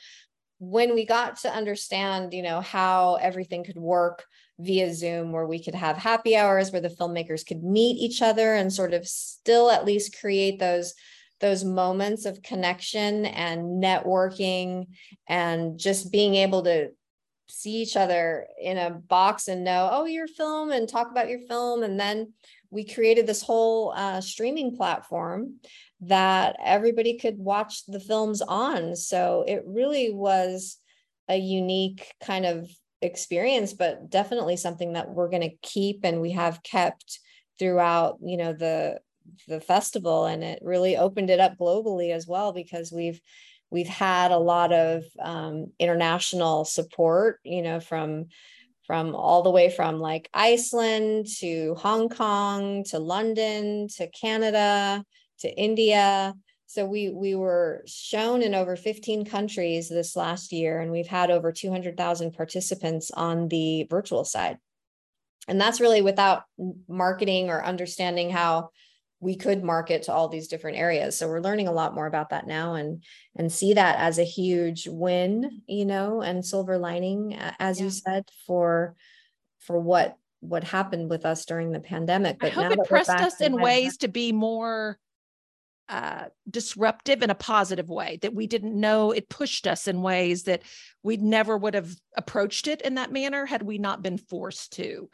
when 0.60 0.93
we 0.93 1.06
got 1.06 1.38
to 1.39 1.49
understand, 1.49 2.34
you 2.34 2.41
know, 2.41 2.62
how 2.62 3.15
everything 3.15 3.63
could 3.63 3.78
work 3.78 4.25
via 4.60 4.93
Zoom, 4.93 5.32
where 5.32 5.47
we 5.47 5.63
could 5.63 5.75
have 5.75 5.97
happy 5.97 6.36
hours 6.36 6.71
where 6.71 6.82
the 6.82 6.89
filmmakers 6.89 7.45
could 7.45 7.63
meet 7.63 7.97
each 7.97 8.21
other 8.21 8.56
and 8.56 8.71
sort 8.71 8.93
of 8.93 9.08
still 9.08 9.71
at 9.71 9.86
least 9.86 10.19
create 10.19 10.60
those 10.60 10.93
those 11.39 11.63
moments 11.63 12.25
of 12.25 12.41
connection 12.41 13.25
and 13.25 13.82
networking 13.82 14.88
and 15.28 15.80
just 15.80 16.12
being 16.12 16.36
able 16.36 16.63
to 16.63 16.89
see 17.47 17.82
each 17.82 17.97
other 17.97 18.45
in 18.62 18.78
a 18.78 18.91
box 18.91 19.47
and 19.47 19.63
know, 19.63 19.89
oh, 19.91 20.06
your 20.06 20.28
film 20.28 20.71
and 20.71 20.88
talk 20.88 21.10
about 21.12 21.30
your 21.30 21.39
film. 21.41 21.84
And 21.84 21.99
then 21.99 22.34
we 22.69 22.86
created 22.86 23.25
this 23.25 23.41
whole 23.41 23.93
uh, 23.95 24.21
streaming 24.21 24.75
platform 24.75 25.56
that 26.02 26.56
everybody 26.63 27.17
could 27.17 27.38
watch 27.38 27.86
the 27.88 27.99
films 27.99 28.41
on. 28.41 28.95
So 28.95 29.43
it 29.47 29.63
really 29.65 30.12
was 30.12 30.78
a 31.28 31.38
unique 31.38 32.13
kind 32.23 32.45
of 32.45 32.69
experience, 33.02 33.73
but 33.73 34.10
definitely 34.10 34.58
something 34.58 34.93
that 34.93 35.10
we're 35.10 35.30
going 35.30 35.49
to 35.49 35.58
keep 35.62 36.02
and 36.04 36.21
we 36.21 36.32
have 36.32 36.62
kept 36.63 37.19
throughout, 37.58 38.17
you 38.21 38.38
know, 38.38 38.54
the 38.54 38.99
the 39.47 39.59
festival 39.59 40.25
and 40.25 40.43
it 40.43 40.59
really 40.63 40.97
opened 40.97 41.29
it 41.29 41.39
up 41.39 41.57
globally 41.57 42.11
as 42.11 42.27
well 42.27 42.51
because 42.53 42.91
we've 42.91 43.19
we've 43.71 43.87
had 43.87 44.31
a 44.31 44.37
lot 44.37 44.71
of 44.73 45.03
um, 45.21 45.67
international 45.79 46.65
support 46.65 47.39
you 47.43 47.61
know 47.61 47.79
from 47.79 48.25
from 48.85 49.15
all 49.15 49.43
the 49.43 49.51
way 49.51 49.69
from 49.69 49.99
like 49.99 50.29
iceland 50.33 51.27
to 51.39 51.75
hong 51.75 52.09
kong 52.09 52.83
to 52.83 52.99
london 52.99 53.87
to 53.87 54.07
canada 54.09 55.03
to 55.39 55.49
india. 55.49 56.33
So 56.67 56.85
we 56.85 57.09
we 57.09 57.33
were 57.33 57.83
shown 57.87 58.43
in 58.43 58.53
over 58.53 58.75
15 58.75 59.25
countries 59.25 59.89
this 59.89 60.15
last 60.15 60.51
year 60.51 60.79
and 60.79 60.91
we've 60.91 61.07
had 61.07 61.31
over 61.31 61.51
200,000 61.51 62.31
participants 62.31 63.09
on 63.09 63.47
the 63.47 63.87
virtual 63.89 64.23
side. 64.23 64.57
And 65.47 65.59
that's 65.59 65.81
really 65.81 66.03
without 66.03 66.43
marketing 66.87 67.49
or 67.49 67.63
understanding 67.63 68.29
how 68.29 68.69
we 69.21 69.36
could 69.36 69.63
market 69.63 70.03
to 70.03 70.13
all 70.13 70.29
these 70.29 70.47
different 70.47 70.77
areas. 70.77 71.17
So 71.17 71.27
we're 71.27 71.41
learning 71.41 71.67
a 71.67 71.73
lot 71.73 71.93
more 71.93 72.08
about 72.08 72.29
that 72.29 72.47
now 72.47 72.75
and 72.75 73.03
and 73.36 73.51
see 73.51 73.73
that 73.73 73.99
as 73.99 74.17
a 74.17 74.23
huge 74.23 74.88
win 74.88 75.62
you 75.67 75.86
know 75.86 76.21
and 76.21 76.45
silver 76.45 76.77
lining 76.77 77.36
as 77.60 77.79
yeah. 77.79 77.86
you 77.86 77.89
said 77.91 78.25
for 78.47 78.95
for 79.60 79.79
what 79.79 80.17
what 80.41 80.63
happened 80.63 81.10
with 81.10 81.25
us 81.25 81.45
during 81.45 81.71
the 81.71 81.79
pandemic. 81.79 82.39
But 82.39 82.51
I 82.58 82.63
hope 82.63 82.71
it 82.71 82.88
pressed 82.88 83.10
us 83.10 83.41
in 83.41 83.62
ways 83.62 83.97
to 83.97 84.08
be 84.08 84.32
more 84.32 84.97
uh, 85.89 86.25
disruptive 86.49 87.23
in 87.23 87.29
a 87.29 87.36
positive 87.36 87.89
way 87.89 88.19
that 88.21 88.34
we 88.34 88.45
didn't 88.45 88.79
know 88.79 89.12
it 89.12 89.27
pushed 89.27 89.65
us 89.65 89.88
in 89.88 90.03
ways 90.03 90.43
that 90.43 90.62
we 91.01 91.17
never 91.17 91.58
would 91.58 91.73
have 91.73 91.91
approached 92.15 92.67
it 92.67 92.82
in 92.84 92.95
that 92.95 93.12
manner 93.12 93.45
had 93.45 93.63
we 93.63 93.79
not 93.79 94.03
been 94.03 94.17
forced 94.17 94.73
to 94.73 95.10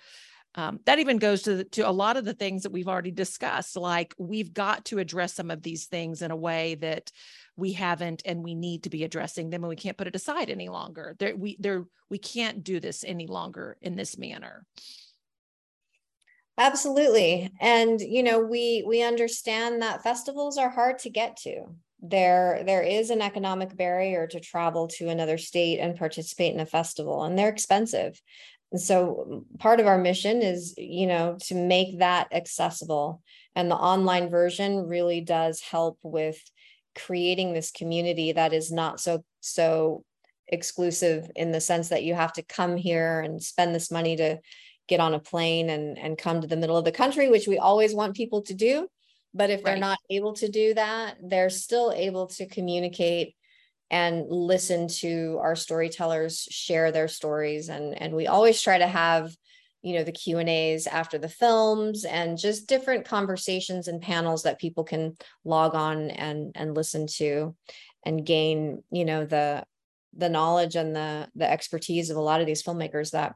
um, 0.56 0.80
that 0.86 1.00
even 1.00 1.18
goes 1.18 1.44
to, 1.44 1.58
the, 1.58 1.64
to 1.66 1.88
a 1.88 1.92
lot 1.92 2.18
of 2.18 2.26
the 2.26 2.34
things 2.34 2.64
that 2.64 2.72
we've 2.72 2.88
already 2.88 3.12
discussed 3.12 3.76
like 3.76 4.16
we've 4.18 4.54
got 4.54 4.86
to 4.86 5.00
address 5.00 5.34
some 5.34 5.52
of 5.52 5.62
these 5.62 5.86
things 5.86 6.22
in 6.22 6.32
a 6.32 6.36
way 6.36 6.76
that 6.76 7.12
we 7.58 7.74
haven't 7.74 8.22
and 8.26 8.44
we 8.44 8.56
need 8.56 8.84
to 8.84 8.90
be 8.90 9.04
addressing 9.04 9.50
them 9.50 9.64
and 9.64 9.70
we 9.70 9.76
can't 9.76 9.98
put 9.98 10.08
it 10.08 10.16
aside 10.16 10.50
any 10.50 10.70
longer. 10.70 11.16
There 11.20 11.36
we 11.36 11.58
there 11.60 11.86
we 12.10 12.18
can't 12.18 12.64
do 12.64 12.80
this 12.80 13.04
any 13.04 13.28
longer 13.28 13.78
in 13.82 13.96
this 13.96 14.18
manner. 14.18 14.66
Absolutely. 16.58 17.52
And 17.60 18.00
you 18.00 18.24
know 18.24 18.40
we 18.40 18.84
we 18.88 19.04
understand 19.04 19.82
that 19.82 20.04
festivals 20.04 20.58
are 20.58 20.70
hard 20.70 21.00
to 21.00 21.10
get 21.10 21.38
to. 21.38 21.66
There 22.02 22.64
there 22.66 22.84
is 22.84 23.10
an 23.10 23.22
economic 23.22 23.76
barrier 23.76 24.28
to 24.28 24.40
travel 24.40 24.88
to 24.90 25.10
another 25.10 25.38
state 25.38 25.80
and 25.80 25.98
participate 25.98 26.54
in 26.54 26.60
a 26.60 26.66
festival 26.66 27.24
and 27.24 27.38
they're 27.38 27.50
expensive 27.50 28.22
and 28.76 28.82
so 28.82 29.26
mm, 29.30 29.60
part 29.60 29.80
of 29.80 29.88
our 29.88 29.98
mission 29.98 30.42
is, 30.42 30.74
you 30.78 31.08
know, 31.08 31.38
to 31.44 31.56
make 31.56 32.00
that 32.00 32.28
accessible. 32.34 33.22
And 33.56 33.72
the 33.72 33.76
online 33.76 34.30
version 34.30 34.86
really 34.86 35.22
does 35.22 35.62
help 35.62 35.98
with 36.04 36.38
creating 36.94 37.54
this 37.54 37.72
community 37.72 38.34
that 38.34 38.52
is 38.52 38.74
not 38.74 39.00
so 39.00 39.24
so 39.40 40.04
exclusive 40.50 41.32
in 41.38 41.54
the 41.54 41.62
sense 41.62 41.88
that 41.88 42.04
you 42.04 42.16
have 42.16 42.34
to 42.34 42.44
come 42.44 42.76
here 42.76 43.22
and 43.22 43.42
spend 43.42 43.74
this 43.74 43.90
money 43.90 44.18
to 44.18 44.40
get 44.90 45.00
on 45.00 45.14
a 45.14 45.20
plane 45.20 45.70
and 45.70 45.98
and 45.98 46.18
come 46.18 46.42
to 46.42 46.48
the 46.48 46.58
middle 46.58 46.78
of 46.78 46.84
the 46.84 46.92
country 46.92 47.30
which 47.30 47.48
we 47.48 47.58
always 47.58 47.94
want 47.94 48.16
people 48.16 48.42
to 48.42 48.54
do 48.54 48.88
but 49.34 49.50
if 49.50 49.64
they're 49.64 49.78
not 49.78 49.98
able 50.10 50.34
to 50.34 50.48
do 50.48 50.74
that 50.74 51.16
they're 51.22 51.50
still 51.50 51.92
able 51.94 52.28
to 52.28 52.46
communicate 52.48 53.36
and 53.92 54.26
listen 54.30 54.88
to 54.88 55.40
our 55.42 55.56
storytellers 55.56 56.48
share 56.52 56.92
their 56.92 57.08
stories. 57.08 57.70
And 57.70 58.00
and 58.02 58.14
we 58.16 58.28
always 58.28 58.62
try 58.62 58.78
to 58.78 58.88
have 58.88 59.36
you 59.86 59.94
know 59.94 60.04
the 60.04 60.12
q 60.12 60.40
and 60.40 60.50
a's 60.50 60.88
after 60.88 61.20
the 61.20 61.30
films 61.30 62.06
and 62.06 62.40
just 62.40 62.68
different 62.68 63.06
conversations 63.06 63.88
and 63.88 64.02
panels 64.02 64.42
that 64.44 64.60
people 64.60 64.84
can 64.84 65.16
log 65.44 65.76
on 65.76 66.10
and 66.10 66.52
and 66.56 66.76
listen 66.76 67.06
to 67.06 67.56
and 68.04 68.26
gain 68.26 68.82
you 68.92 69.06
know 69.06 69.26
the 69.26 69.64
the 70.18 70.28
knowledge 70.28 70.76
and 70.76 70.96
the 70.96 71.30
the 71.36 71.50
expertise 71.50 72.10
of 72.10 72.18
a 72.18 72.22
lot 72.22 72.42
of 72.42 72.48
these 72.48 72.64
filmmakers 72.64 73.12
that 73.12 73.36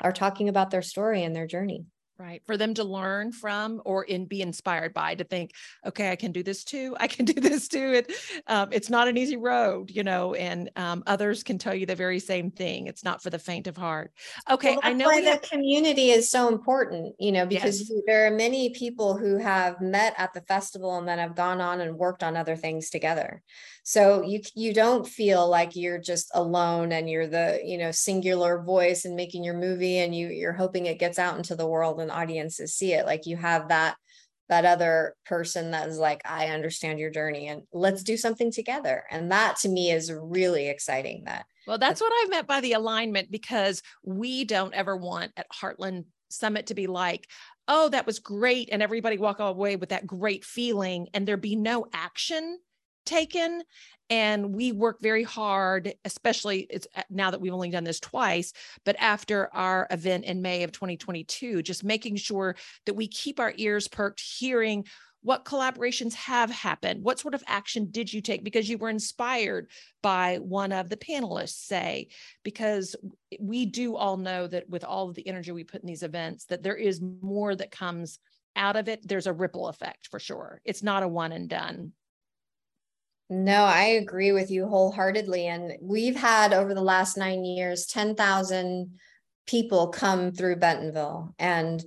are 0.00 0.12
talking 0.12 0.48
about 0.48 0.70
their 0.70 0.82
story 0.82 1.24
and 1.24 1.34
their 1.34 1.48
journey 1.48 1.84
right? 2.22 2.42
For 2.46 2.56
them 2.56 2.72
to 2.74 2.84
learn 2.84 3.32
from 3.32 3.82
or 3.84 4.04
in 4.04 4.26
be 4.26 4.42
inspired 4.42 4.94
by 4.94 5.16
to 5.16 5.24
think 5.24 5.52
okay 5.84 6.10
i 6.10 6.16
can 6.16 6.30
do 6.30 6.42
this 6.42 6.62
too. 6.62 6.96
I 7.00 7.08
can 7.08 7.24
do 7.24 7.34
this 7.34 7.66
too. 7.66 7.92
It 7.92 8.12
um, 8.46 8.68
it's 8.70 8.88
not 8.88 9.08
an 9.08 9.16
easy 9.16 9.36
road 9.36 9.90
you 9.90 10.04
know 10.04 10.34
and 10.34 10.70
um, 10.76 11.02
others 11.06 11.42
can 11.42 11.58
tell 11.58 11.74
you 11.74 11.84
the 11.84 11.96
very 11.96 12.20
same 12.20 12.50
thing. 12.50 12.86
It's 12.86 13.02
not 13.02 13.22
for 13.22 13.30
the 13.30 13.38
faint 13.38 13.66
of 13.66 13.76
heart. 13.76 14.12
Okay 14.48 14.72
well, 14.72 14.80
i 14.84 14.92
know 14.92 15.06
why 15.06 15.20
the 15.20 15.30
have... 15.30 15.42
community 15.42 16.10
is 16.10 16.30
so 16.30 16.48
important 16.48 17.14
you 17.18 17.32
know 17.32 17.44
because 17.44 17.80
yes. 17.80 18.00
there 18.06 18.26
are 18.26 18.30
many 18.30 18.70
people 18.70 19.16
who 19.16 19.38
have 19.38 19.80
met 19.80 20.14
at 20.16 20.32
the 20.32 20.42
festival 20.42 20.98
and 20.98 21.08
then 21.08 21.18
have 21.18 21.34
gone 21.34 21.60
on 21.60 21.80
and 21.80 21.96
worked 21.96 22.22
on 22.22 22.36
other 22.36 22.56
things 22.56 22.88
together. 22.88 23.42
So 23.84 24.22
you 24.22 24.40
you 24.54 24.72
don't 24.72 25.06
feel 25.06 25.48
like 25.48 25.74
you're 25.74 25.98
just 25.98 26.30
alone 26.34 26.92
and 26.92 27.10
you're 27.10 27.26
the 27.26 27.60
you 27.64 27.78
know 27.78 27.90
singular 27.90 28.62
voice 28.62 29.04
and 29.04 29.16
making 29.16 29.42
your 29.42 29.56
movie 29.56 29.98
and 29.98 30.14
you 30.14 30.28
you're 30.28 30.52
hoping 30.52 30.86
it 30.86 31.00
gets 31.00 31.18
out 31.18 31.36
into 31.36 31.56
the 31.56 31.66
world 31.66 32.00
and 32.00 32.11
audiences 32.12 32.74
see 32.74 32.92
it. 32.92 33.06
Like 33.06 33.26
you 33.26 33.36
have 33.36 33.68
that 33.68 33.96
that 34.48 34.64
other 34.66 35.14
person 35.24 35.70
that 35.70 35.88
is 35.88 35.96
like 35.98 36.20
i 36.26 36.48
understand 36.48 36.98
your 36.98 37.10
journey 37.10 37.48
and 37.48 37.62
let's 37.72 38.02
do 38.02 38.18
something 38.18 38.50
together. 38.50 39.04
And 39.10 39.30
that 39.32 39.56
to 39.60 39.68
me 39.68 39.90
is 39.90 40.12
really 40.12 40.68
exciting 40.68 41.24
that 41.24 41.46
well 41.66 41.78
that's 41.78 42.00
what 42.00 42.12
i 42.14 42.28
meant 42.28 42.46
by 42.46 42.60
the 42.60 42.74
alignment 42.74 43.30
because 43.30 43.82
we 44.04 44.44
don't 44.44 44.74
ever 44.74 44.96
want 44.96 45.32
at 45.36 45.46
heartland 45.50 46.04
summit 46.28 46.66
to 46.66 46.74
be 46.74 46.86
like 46.86 47.28
oh 47.68 47.88
that 47.90 48.06
was 48.06 48.18
great 48.18 48.68
and 48.72 48.82
everybody 48.82 49.16
walk 49.16 49.38
away 49.38 49.76
with 49.76 49.90
that 49.90 50.06
great 50.06 50.44
feeling 50.44 51.08
and 51.14 51.26
there 51.26 51.36
be 51.36 51.56
no 51.56 51.86
action 51.92 52.58
taken 53.04 53.62
and 54.10 54.54
we 54.54 54.72
work 54.72 55.00
very 55.00 55.22
hard 55.22 55.94
especially 56.04 56.66
it's 56.70 56.86
uh, 56.96 57.02
now 57.10 57.30
that 57.30 57.40
we've 57.40 57.54
only 57.54 57.70
done 57.70 57.84
this 57.84 58.00
twice 58.00 58.52
but 58.84 58.96
after 58.98 59.48
our 59.54 59.86
event 59.90 60.24
in 60.24 60.42
may 60.42 60.62
of 60.62 60.72
2022 60.72 61.62
just 61.62 61.84
making 61.84 62.16
sure 62.16 62.56
that 62.86 62.94
we 62.94 63.08
keep 63.08 63.40
our 63.40 63.52
ears 63.56 63.88
perked 63.88 64.20
hearing 64.20 64.84
what 65.22 65.44
collaborations 65.44 66.14
have 66.14 66.50
happened 66.50 67.02
what 67.02 67.18
sort 67.18 67.34
of 67.34 67.42
action 67.46 67.88
did 67.90 68.12
you 68.12 68.20
take? 68.20 68.44
Because 68.44 68.68
you 68.68 68.78
were 68.78 68.90
inspired 68.90 69.68
by 70.02 70.38
one 70.38 70.72
of 70.72 70.88
the 70.88 70.96
panelists 70.96 71.66
say 71.66 72.08
because 72.42 72.96
we 73.40 73.66
do 73.66 73.96
all 73.96 74.16
know 74.16 74.46
that 74.46 74.68
with 74.68 74.84
all 74.84 75.08
of 75.08 75.14
the 75.14 75.26
energy 75.26 75.52
we 75.52 75.64
put 75.64 75.80
in 75.80 75.86
these 75.86 76.02
events 76.02 76.44
that 76.46 76.62
there 76.62 76.76
is 76.76 77.00
more 77.22 77.54
that 77.54 77.70
comes 77.70 78.18
out 78.56 78.76
of 78.76 78.88
it. 78.88 79.06
There's 79.06 79.26
a 79.26 79.32
ripple 79.32 79.68
effect 79.68 80.08
for 80.08 80.18
sure. 80.18 80.60
It's 80.64 80.82
not 80.82 81.02
a 81.02 81.08
one 81.08 81.32
and 81.32 81.48
done 81.48 81.92
no, 83.32 83.64
I 83.64 83.84
agree 83.84 84.32
with 84.32 84.50
you 84.50 84.66
wholeheartedly. 84.66 85.46
And 85.46 85.72
we've 85.80 86.16
had 86.16 86.52
over 86.52 86.74
the 86.74 86.82
last 86.82 87.16
nine 87.16 87.44
years, 87.44 87.86
10,000 87.86 88.98
people 89.46 89.88
come 89.88 90.32
through 90.32 90.56
Bentonville. 90.56 91.34
And 91.38 91.82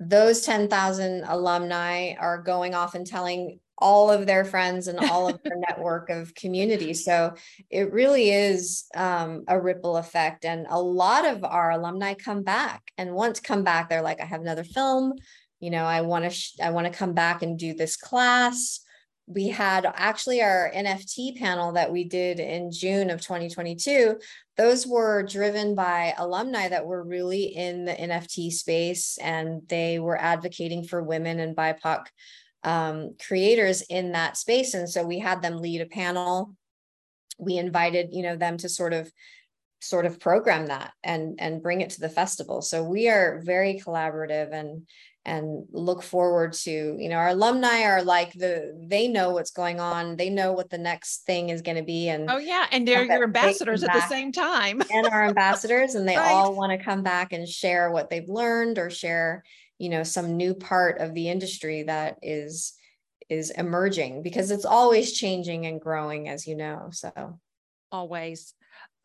those 0.00 0.40
10,000 0.40 1.22
alumni 1.28 2.14
are 2.18 2.42
going 2.42 2.74
off 2.74 2.96
and 2.96 3.06
telling 3.06 3.60
all 3.78 4.10
of 4.10 4.26
their 4.26 4.44
friends 4.44 4.88
and 4.88 4.98
all 4.98 5.28
of 5.28 5.40
their 5.44 5.56
network 5.68 6.10
of 6.10 6.34
community. 6.34 6.92
So 6.92 7.34
it 7.70 7.92
really 7.92 8.30
is 8.30 8.86
um, 8.96 9.44
a 9.46 9.60
ripple 9.60 9.96
effect. 9.96 10.44
And 10.44 10.66
a 10.68 10.82
lot 10.82 11.24
of 11.24 11.44
our 11.44 11.70
alumni 11.70 12.14
come 12.14 12.42
back 12.42 12.90
and 12.98 13.14
to 13.36 13.42
come 13.42 13.62
back. 13.62 13.88
They're 13.88 14.02
like, 14.02 14.20
I 14.20 14.24
have 14.24 14.40
another 14.40 14.64
film. 14.64 15.12
You 15.60 15.70
know, 15.70 15.84
I 15.84 16.00
want 16.00 16.24
to, 16.24 16.30
sh- 16.30 16.58
I 16.60 16.70
want 16.70 16.88
to 16.88 16.98
come 16.98 17.12
back 17.12 17.42
and 17.42 17.56
do 17.56 17.74
this 17.74 17.96
class 17.96 18.80
we 19.32 19.48
had 19.48 19.86
actually 19.94 20.42
our 20.42 20.72
NFT 20.74 21.38
panel 21.38 21.72
that 21.72 21.92
we 21.92 22.04
did 22.04 22.40
in 22.40 22.72
June 22.72 23.10
of 23.10 23.20
2022. 23.20 24.18
Those 24.56 24.86
were 24.86 25.22
driven 25.22 25.76
by 25.76 26.14
alumni 26.18 26.68
that 26.68 26.84
were 26.84 27.04
really 27.04 27.44
in 27.44 27.84
the 27.84 27.92
NFT 27.92 28.50
space 28.50 29.18
and 29.18 29.62
they 29.68 30.00
were 30.00 30.20
advocating 30.20 30.84
for 30.84 31.02
women 31.02 31.38
and 31.38 31.56
BIPOC 31.56 32.06
um, 32.64 33.14
creators 33.24 33.82
in 33.82 34.12
that 34.12 34.36
space. 34.36 34.74
And 34.74 34.90
so 34.90 35.04
we 35.04 35.20
had 35.20 35.42
them 35.42 35.58
lead 35.58 35.80
a 35.80 35.86
panel. 35.86 36.56
We 37.38 37.56
invited, 37.56 38.08
you 38.12 38.22
know, 38.22 38.36
them 38.36 38.56
to 38.58 38.68
sort 38.68 38.92
of 38.92 39.10
sort 39.80 40.06
of 40.06 40.20
program 40.20 40.66
that 40.66 40.92
and 41.02 41.40
and 41.40 41.62
bring 41.62 41.80
it 41.80 41.88
to 41.88 42.00
the 42.00 42.08
festival 42.10 42.60
so 42.60 42.84
we 42.84 43.08
are 43.08 43.40
very 43.46 43.80
collaborative 43.82 44.52
and 44.52 44.86
and 45.26 45.66
look 45.70 46.02
forward 46.02 46.52
to 46.54 46.96
you 46.98 47.08
know 47.08 47.16
our 47.16 47.28
alumni 47.28 47.82
are 47.82 48.02
like 48.02 48.32
the 48.32 48.74
they 48.88 49.06
know 49.06 49.30
what's 49.30 49.50
going 49.50 49.78
on 49.78 50.16
they 50.16 50.30
know 50.30 50.52
what 50.52 50.70
the 50.70 50.78
next 50.78 51.24
thing 51.26 51.50
is 51.50 51.60
going 51.60 51.76
to 51.76 51.82
be 51.82 52.08
and 52.08 52.30
oh 52.30 52.38
yeah 52.38 52.66
and 52.72 52.88
they're 52.88 53.04
your 53.04 53.24
ambassadors 53.24 53.82
at 53.82 53.92
the 53.92 54.08
same 54.08 54.32
time. 54.32 54.82
and 54.90 55.06
our 55.08 55.26
ambassadors 55.26 55.94
and 55.94 56.08
they 56.08 56.16
right. 56.16 56.32
all 56.32 56.54
want 56.54 56.72
to 56.72 56.82
come 56.82 57.02
back 57.02 57.32
and 57.32 57.46
share 57.46 57.90
what 57.90 58.08
they've 58.08 58.28
learned 58.28 58.78
or 58.78 58.88
share 58.88 59.44
you 59.78 59.90
know 59.90 60.02
some 60.02 60.36
new 60.36 60.54
part 60.54 60.98
of 61.00 61.12
the 61.14 61.28
industry 61.28 61.82
that 61.82 62.18
is 62.22 62.72
is 63.28 63.50
emerging 63.50 64.22
because 64.22 64.50
it's 64.50 64.64
always 64.64 65.12
changing 65.12 65.66
and 65.66 65.80
growing 65.80 66.28
as 66.28 66.46
you 66.46 66.56
know 66.56 66.88
so. 66.92 67.38
Always 67.92 68.54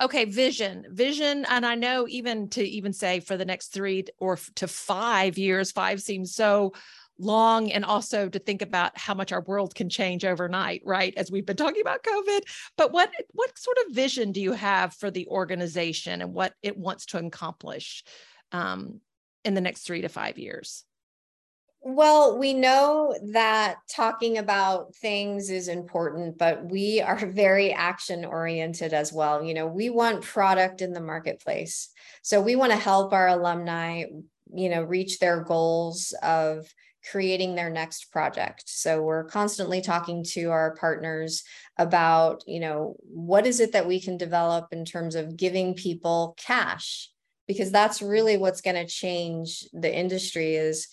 okay 0.01 0.25
vision 0.25 0.85
vision 0.89 1.45
and 1.49 1.65
i 1.65 1.75
know 1.75 2.05
even 2.07 2.49
to 2.49 2.63
even 2.63 2.91
say 2.91 3.19
for 3.19 3.37
the 3.37 3.45
next 3.45 3.67
three 3.67 4.03
or 4.19 4.37
to 4.55 4.67
five 4.67 5.37
years 5.37 5.71
five 5.71 6.01
seems 6.01 6.33
so 6.35 6.73
long 7.17 7.71
and 7.71 7.85
also 7.85 8.27
to 8.27 8.39
think 8.39 8.61
about 8.61 8.97
how 8.97 9.13
much 9.13 9.31
our 9.31 9.41
world 9.41 9.73
can 9.73 9.89
change 9.89 10.25
overnight 10.25 10.81
right 10.85 11.13
as 11.15 11.31
we've 11.31 11.45
been 11.45 11.55
talking 11.55 11.81
about 11.81 12.03
covid. 12.03 12.41
But 12.77 12.91
what 12.91 13.11
what 13.31 13.57
sort 13.57 13.77
of 13.85 13.95
vision 13.95 14.31
do 14.31 14.41
you 14.41 14.51
have 14.51 14.93
for 14.93 15.09
the 15.09 15.27
organization 15.27 16.21
and 16.21 16.33
what 16.33 16.53
it 16.61 16.77
wants 16.77 17.05
to 17.07 17.19
accomplish 17.19 18.03
um, 18.51 18.99
in 19.43 19.53
the 19.53 19.61
next 19.61 19.83
three 19.83 20.01
to 20.01 20.09
five 20.09 20.37
years 20.37 20.83
well, 21.87 22.39
we 22.39 22.55
know 22.55 23.15
that 23.33 23.75
talking 23.87 24.39
about 24.39 24.95
things 24.95 25.51
is 25.51 25.67
important, 25.67 26.35
but 26.35 26.65
we 26.65 26.99
are 26.99 27.25
very 27.27 27.71
action 27.71 28.25
oriented 28.25 28.91
as 28.91 29.13
well. 29.13 29.43
You 29.43 29.53
know, 29.53 29.67
we 29.67 29.91
want 29.91 30.23
product 30.23 30.81
in 30.81 30.93
the 30.93 30.99
marketplace. 30.99 31.89
So 32.23 32.41
we 32.41 32.55
want 32.55 32.71
to 32.71 32.77
help 32.77 33.13
our 33.13 33.27
alumni, 33.27 34.05
you 34.51 34.69
know, 34.69 34.81
reach 34.81 35.19
their 35.19 35.43
goals 35.43 36.11
of 36.23 36.65
creating 37.11 37.53
their 37.53 37.69
next 37.69 38.11
project. 38.11 38.63
So 38.65 39.03
we're 39.03 39.25
constantly 39.25 39.79
talking 39.79 40.23
to 40.31 40.49
our 40.49 40.75
partners 40.77 41.43
about, 41.77 42.41
you 42.47 42.59
know, 42.59 42.95
what 43.01 43.45
is 43.45 43.59
it 43.59 43.73
that 43.73 43.87
we 43.87 44.01
can 44.01 44.17
develop 44.17 44.69
in 44.71 44.85
terms 44.85 45.13
of 45.13 45.37
giving 45.37 45.75
people 45.75 46.35
cash 46.39 47.11
because 47.47 47.71
that's 47.71 48.01
really 48.01 48.37
what's 48.37 48.61
going 48.61 48.75
to 48.75 48.87
change 48.87 49.65
the 49.71 49.95
industry 49.95 50.55
is 50.55 50.87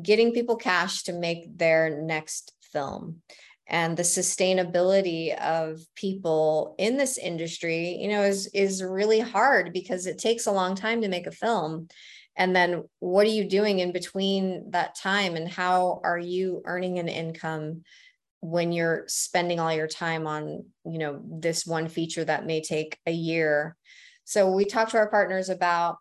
getting 0.00 0.32
people 0.32 0.56
cash 0.56 1.02
to 1.04 1.12
make 1.12 1.58
their 1.58 2.02
next 2.02 2.52
film. 2.72 3.22
And 3.68 3.96
the 3.96 4.02
sustainability 4.02 5.36
of 5.38 5.80
people 5.94 6.74
in 6.78 6.96
this 6.96 7.16
industry 7.16 7.96
you 8.00 8.08
know 8.08 8.22
is 8.22 8.48
is 8.48 8.82
really 8.82 9.20
hard 9.20 9.72
because 9.72 10.06
it 10.06 10.18
takes 10.18 10.46
a 10.46 10.52
long 10.52 10.74
time 10.74 11.02
to 11.02 11.08
make 11.08 11.26
a 11.26 11.32
film. 11.32 11.88
And 12.36 12.56
then 12.56 12.84
what 12.98 13.26
are 13.26 13.30
you 13.30 13.48
doing 13.48 13.78
in 13.78 13.92
between 13.92 14.70
that 14.70 14.94
time? 14.94 15.36
And 15.36 15.48
how 15.48 16.00
are 16.02 16.18
you 16.18 16.62
earning 16.64 16.98
an 16.98 17.08
income 17.08 17.82
when 18.40 18.72
you're 18.72 19.04
spending 19.06 19.60
all 19.60 19.72
your 19.72 19.86
time 19.86 20.26
on 20.26 20.64
you 20.84 20.98
know 20.98 21.20
this 21.24 21.66
one 21.66 21.88
feature 21.88 22.24
that 22.24 22.46
may 22.46 22.62
take 22.62 22.98
a 23.06 23.12
year? 23.12 23.76
So 24.24 24.50
we 24.50 24.64
talk 24.64 24.90
to 24.90 24.98
our 24.98 25.10
partners 25.10 25.48
about 25.48 25.98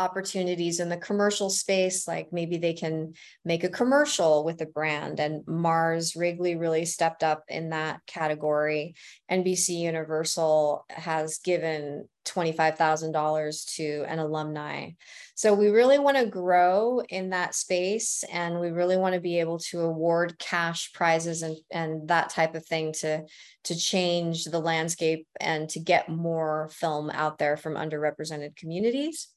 opportunities 0.00 0.80
in 0.80 0.88
the 0.88 0.96
commercial 0.96 1.50
space 1.50 2.08
like 2.08 2.32
maybe 2.32 2.56
they 2.56 2.72
can 2.72 3.12
make 3.44 3.64
a 3.64 3.68
commercial 3.68 4.44
with 4.44 4.60
a 4.62 4.66
brand 4.66 5.20
and 5.20 5.46
mars 5.46 6.16
wrigley 6.16 6.56
really 6.56 6.86
stepped 6.86 7.22
up 7.22 7.44
in 7.48 7.70
that 7.70 8.00
category. 8.06 8.94
Nbc 9.30 9.68
universal 9.68 10.86
has 10.88 11.38
given 11.38 12.08
$25000 12.24 13.74
to 13.76 14.04
an 14.06 14.18
alumni. 14.18 14.90
So 15.34 15.54
we 15.54 15.68
really 15.68 15.98
want 15.98 16.16
to 16.16 16.26
grow 16.26 17.00
in 17.08 17.30
that 17.30 17.54
space 17.54 18.24
and 18.32 18.60
we 18.60 18.70
really 18.70 18.96
want 18.96 19.14
to 19.14 19.20
be 19.20 19.40
able 19.40 19.58
to 19.70 19.80
award 19.80 20.38
cash 20.38 20.92
prizes 20.92 21.42
and, 21.42 21.56
and 21.70 22.08
that 22.08 22.30
type 22.30 22.54
of 22.54 22.64
thing 22.66 22.92
to 23.00 23.24
to 23.64 23.76
change 23.76 24.44
the 24.44 24.60
landscape 24.60 25.26
and 25.40 25.68
to 25.70 25.80
get 25.80 26.08
more 26.08 26.70
film 26.72 27.10
out 27.10 27.38
there 27.38 27.56
from 27.56 27.74
underrepresented 27.74 28.56
communities 28.56 29.28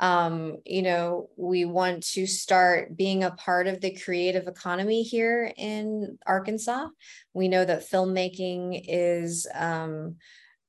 um, 0.00 0.56
you 0.64 0.80
know, 0.80 1.28
we 1.36 1.66
want 1.66 2.02
to 2.14 2.26
start 2.26 2.96
being 2.96 3.22
a 3.22 3.30
part 3.32 3.66
of 3.66 3.82
the 3.82 3.94
creative 3.94 4.48
economy 4.48 5.02
here 5.02 5.52
in 5.58 6.18
Arkansas. 6.26 6.88
We 7.34 7.48
know 7.48 7.66
that 7.66 7.88
filmmaking 7.88 8.82
is 8.88 9.46
um, 9.54 10.16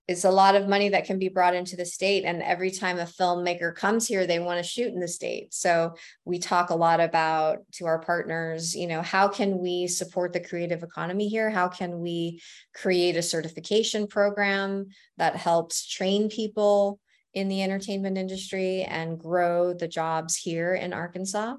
is 0.10 0.26
a 0.26 0.32
lot 0.32 0.56
of 0.56 0.68
money 0.68 0.90
that 0.90 1.06
can 1.06 1.18
be 1.18 1.30
brought 1.30 1.56
into 1.56 1.78
the 1.78 1.86
state, 1.86 2.26
and 2.26 2.44
every 2.44 2.72
time 2.72 3.00
a 3.00 3.04
filmmaker 3.04 3.74
comes 3.74 4.06
here, 4.06 4.28
they 4.28 4.40
want 4.40 4.58
to 4.62 4.70
shoot 4.70 4.94
in 4.94 5.00
the 5.00 5.08
state. 5.08 5.54
So 5.54 5.96
we 6.26 6.38
talk 6.38 6.70
a 6.70 6.76
lot 6.76 7.00
about 7.00 7.60
to 7.76 7.86
our 7.86 8.00
partners, 8.00 8.76
you 8.76 8.88
know, 8.88 9.02
how 9.02 9.30
can 9.30 9.60
we 9.60 9.88
support 9.88 10.34
the 10.34 10.42
creative 10.42 10.84
economy 10.84 11.30
here? 11.30 11.50
How 11.50 11.70
can 11.70 12.02
we 12.02 12.42
create 12.76 13.16
a 13.16 13.22
certification 13.22 14.08
program 14.08 14.88
that 15.16 15.38
helps 15.38 15.88
train 15.88 16.28
people? 16.28 17.00
In 17.34 17.48
the 17.48 17.64
entertainment 17.64 18.18
industry 18.18 18.84
and 18.84 19.20
grow 19.20 19.74
the 19.74 19.88
jobs 19.88 20.36
here 20.36 20.74
in 20.76 20.94
Arkansas. 20.94 21.56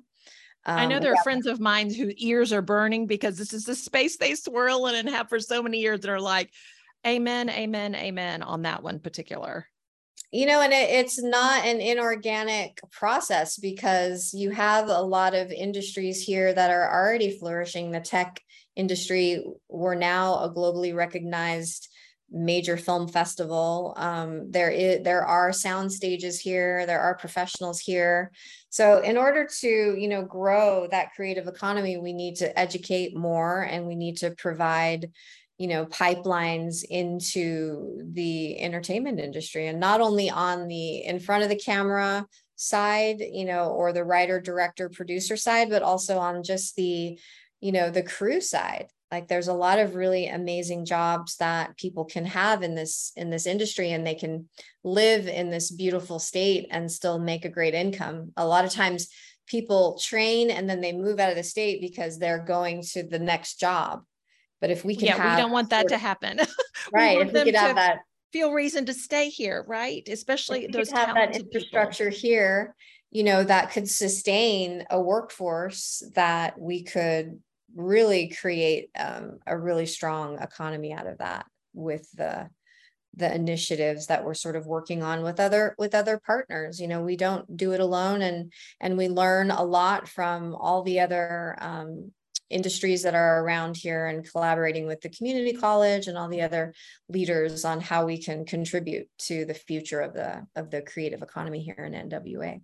Um, 0.65 0.79
I 0.79 0.87
know 0.87 0.97
um, 0.97 1.03
there 1.03 1.13
are 1.13 1.23
friends 1.23 1.47
of 1.47 1.61
mine 1.61 1.93
whose 1.93 2.15
ears 2.15 2.53
are 2.53 2.63
burning 2.63 3.07
because 3.07 3.37
this 3.37 3.53
is 3.53 3.65
the 3.65 3.75
space 3.75 4.17
they 4.17 4.35
swirl 4.35 4.87
in 4.87 4.95
and 4.95 5.09
have 5.09 5.29
for 5.29 5.41
so 5.41 5.63
many 5.63 5.81
years 5.81 6.01
that 6.01 6.11
are 6.11 6.21
like, 6.21 6.51
amen, 7.07 7.51
amen, 7.51 7.95
amen 7.95 8.43
on 8.43 8.63
that 8.63 8.83
one 8.83 9.01
particular. 9.01 9.67
You 10.31 10.47
know, 10.47 10.63
and 10.63 10.73
it, 10.73 10.89
it's 10.89 11.23
not 11.23 11.67
an 11.67 11.81
inorganic 11.81 12.81
process 12.91 13.59
because 13.59 14.33
you 14.33 14.51
have 14.51 14.89
a 14.89 15.03
lot 15.03 15.35
of 15.35 15.51
industries 15.51 16.23
here 16.23 16.53
that 16.55 16.71
are 16.71 16.91
already 16.91 17.39
flourishing. 17.39 17.91
The 17.91 18.01
tech 18.01 18.41
industry, 18.77 19.45
we're 19.69 19.95
now 19.95 20.39
a 20.45 20.51
globally 20.51 20.95
recognized 20.95 21.89
major 22.33 22.77
film 22.77 23.07
festival. 23.09 23.95
Um, 23.97 24.51
there 24.51 24.71
is 24.71 25.03
there 25.05 25.25
are 25.25 25.53
sound 25.53 25.93
stages 25.93 26.41
here. 26.41 26.87
There 26.87 27.01
are 27.01 27.15
professionals 27.15 27.81
here. 27.81 28.33
So 28.71 29.01
in 29.01 29.17
order 29.17 29.47
to 29.61 29.69
you 29.69 30.09
know 30.09 30.23
grow 30.23 30.89
that 30.91 31.15
creative 31.15 31.47
economy, 31.47 31.99
we 31.99 32.13
need 32.13 32.37
to 32.37 32.59
educate 32.59 33.17
more, 33.17 33.63
and 33.63 33.87
we 33.87 33.95
need 33.95 34.17
to 34.19 34.31
provide 34.31 35.11
you 35.59 35.69
know 35.69 35.87
pipelines 35.87 36.83
into 36.89 38.01
the 38.13 38.59
entertainment 38.61 39.21
industry, 39.21 39.67
and 39.69 39.79
not 39.79 40.01
only 40.01 40.31
on 40.31 40.69
the 40.69 41.05
in 41.05 41.21
front 41.21 41.43
of 41.43 41.51
the 41.51 41.57
camera 41.57 42.27
side, 42.57 43.21
you 43.21 43.45
know, 43.45 43.71
or 43.71 43.93
the 43.93 44.05
writer, 44.05 44.41
director, 44.41 44.89
producer 44.89 45.37
side, 45.37 45.69
but 45.69 45.83
also 45.83 46.19
on 46.19 46.43
just 46.43 46.77
the 46.77 47.19
you 47.61 47.73
know 47.73 47.91
the 47.91 48.03
crew 48.03 48.41
side 48.41 48.89
like 49.13 49.29
there's 49.29 49.49
a 49.49 49.55
lot 49.55 49.79
of 49.79 49.95
really 49.95 50.27
amazing 50.27 50.87
jobs 50.87 51.37
that 51.37 51.77
people 51.77 52.07
can 52.07 52.25
have 52.25 52.63
in 52.63 52.75
this 52.75 53.13
in 53.15 53.29
this 53.29 53.47
industry 53.47 53.93
and 53.93 54.07
they 54.07 54.15
can 54.15 54.49
live 54.83 55.29
in 55.29 55.51
this 55.51 55.71
beautiful 55.71 56.19
state 56.19 56.67
and 56.71 56.91
still 56.91 57.19
make 57.19 57.45
a 57.45 57.51
great 57.51 57.75
income. 57.75 58.33
A 58.39 58.47
lot 58.47 58.65
of 58.65 58.73
times 58.73 59.09
people 59.47 59.99
train 60.03 60.51
and 60.51 60.69
then 60.69 60.81
they 60.81 60.95
move 60.95 61.21
out 61.21 61.29
of 61.29 61.37
the 61.37 61.43
state 61.43 61.83
because 61.83 62.19
they're 62.19 62.43
going 62.43 62.83
to 62.83 63.03
the 63.03 63.19
next 63.19 63.61
job. 63.61 64.03
But 64.63 64.71
if 64.71 64.83
we 64.83 64.97
can 64.97 65.09
yeah 65.09 65.37
we 65.37 65.43
don't 65.43 65.53
want 65.53 65.71
that 65.71 65.89
to 65.89 65.99
happen. 65.99 66.41
Right 66.93 67.21
if 67.21 67.33
we 67.33 67.45
could 67.45 67.55
have 67.55 67.77
that 67.77 67.99
feel 68.33 68.51
reason 68.51 68.87
to 68.87 68.95
stay 68.95 69.29
here 69.29 69.65
right? 69.69 70.03
Especially 70.09 70.67
those 70.67 70.91
have 70.91 71.15
that 71.15 71.37
infrastructure 71.37 72.11
people. 72.11 72.29
here 72.29 72.75
you 73.11 73.23
know 73.23 73.45
that 73.45 73.71
could 73.71 73.89
sustain 73.89 74.85
a 74.91 75.01
workforce 75.01 76.03
that 76.15 76.59
we 76.59 76.83
could 76.83 77.41
really 77.75 78.29
create 78.29 78.91
um, 78.99 79.39
a 79.47 79.57
really 79.57 79.87
strong 79.87 80.39
economy 80.39 80.93
out 80.93 81.07
of 81.07 81.19
that 81.19 81.47
with 81.73 82.11
the 82.13 82.49
the 83.15 83.35
initiatives 83.35 84.07
that 84.07 84.25
we're 84.25 84.33
sort 84.33 84.57
of 84.57 84.67
working 84.67 85.03
on 85.03 85.23
with 85.23 85.39
other 85.39 85.75
with 85.79 85.95
other 85.95 86.19
partners 86.25 86.81
you 86.81 86.89
know 86.89 87.03
we 87.03 87.17
don't 87.17 87.57
do 87.57 87.73
it 87.73 87.81
alone 87.81 88.23
and 88.23 88.53
and 88.81 88.97
we 88.97 89.09
learn 89.09 89.51
a 89.51 89.63
lot 89.63 90.09
from 90.09 90.55
all 90.55 90.83
the 90.83 91.01
other 91.01 91.57
um, 91.61 92.11
industries 92.53 93.03
that 93.03 93.15
are 93.15 93.43
around 93.43 93.77
here 93.77 94.07
and 94.07 94.31
collaborating 94.31 94.87
with 94.87 95.01
the 95.01 95.09
community 95.09 95.53
college 95.53 96.07
and 96.07 96.17
all 96.17 96.29
the 96.29 96.43
other 96.43 96.75
leaders 97.09 97.65
on 97.65 97.81
how 97.81 98.05
we 98.05 98.19
can 98.19 98.45
contribute 98.45 99.09
to 99.19 99.45
the 99.45 99.55
future 99.55 100.01
of 100.01 100.13
the 100.13 100.47
of 100.55 100.71
the 100.71 100.83
creative 100.83 101.23
economy 101.23 101.63
here 101.63 101.85
in 101.85 102.09
NWA. 102.09 102.61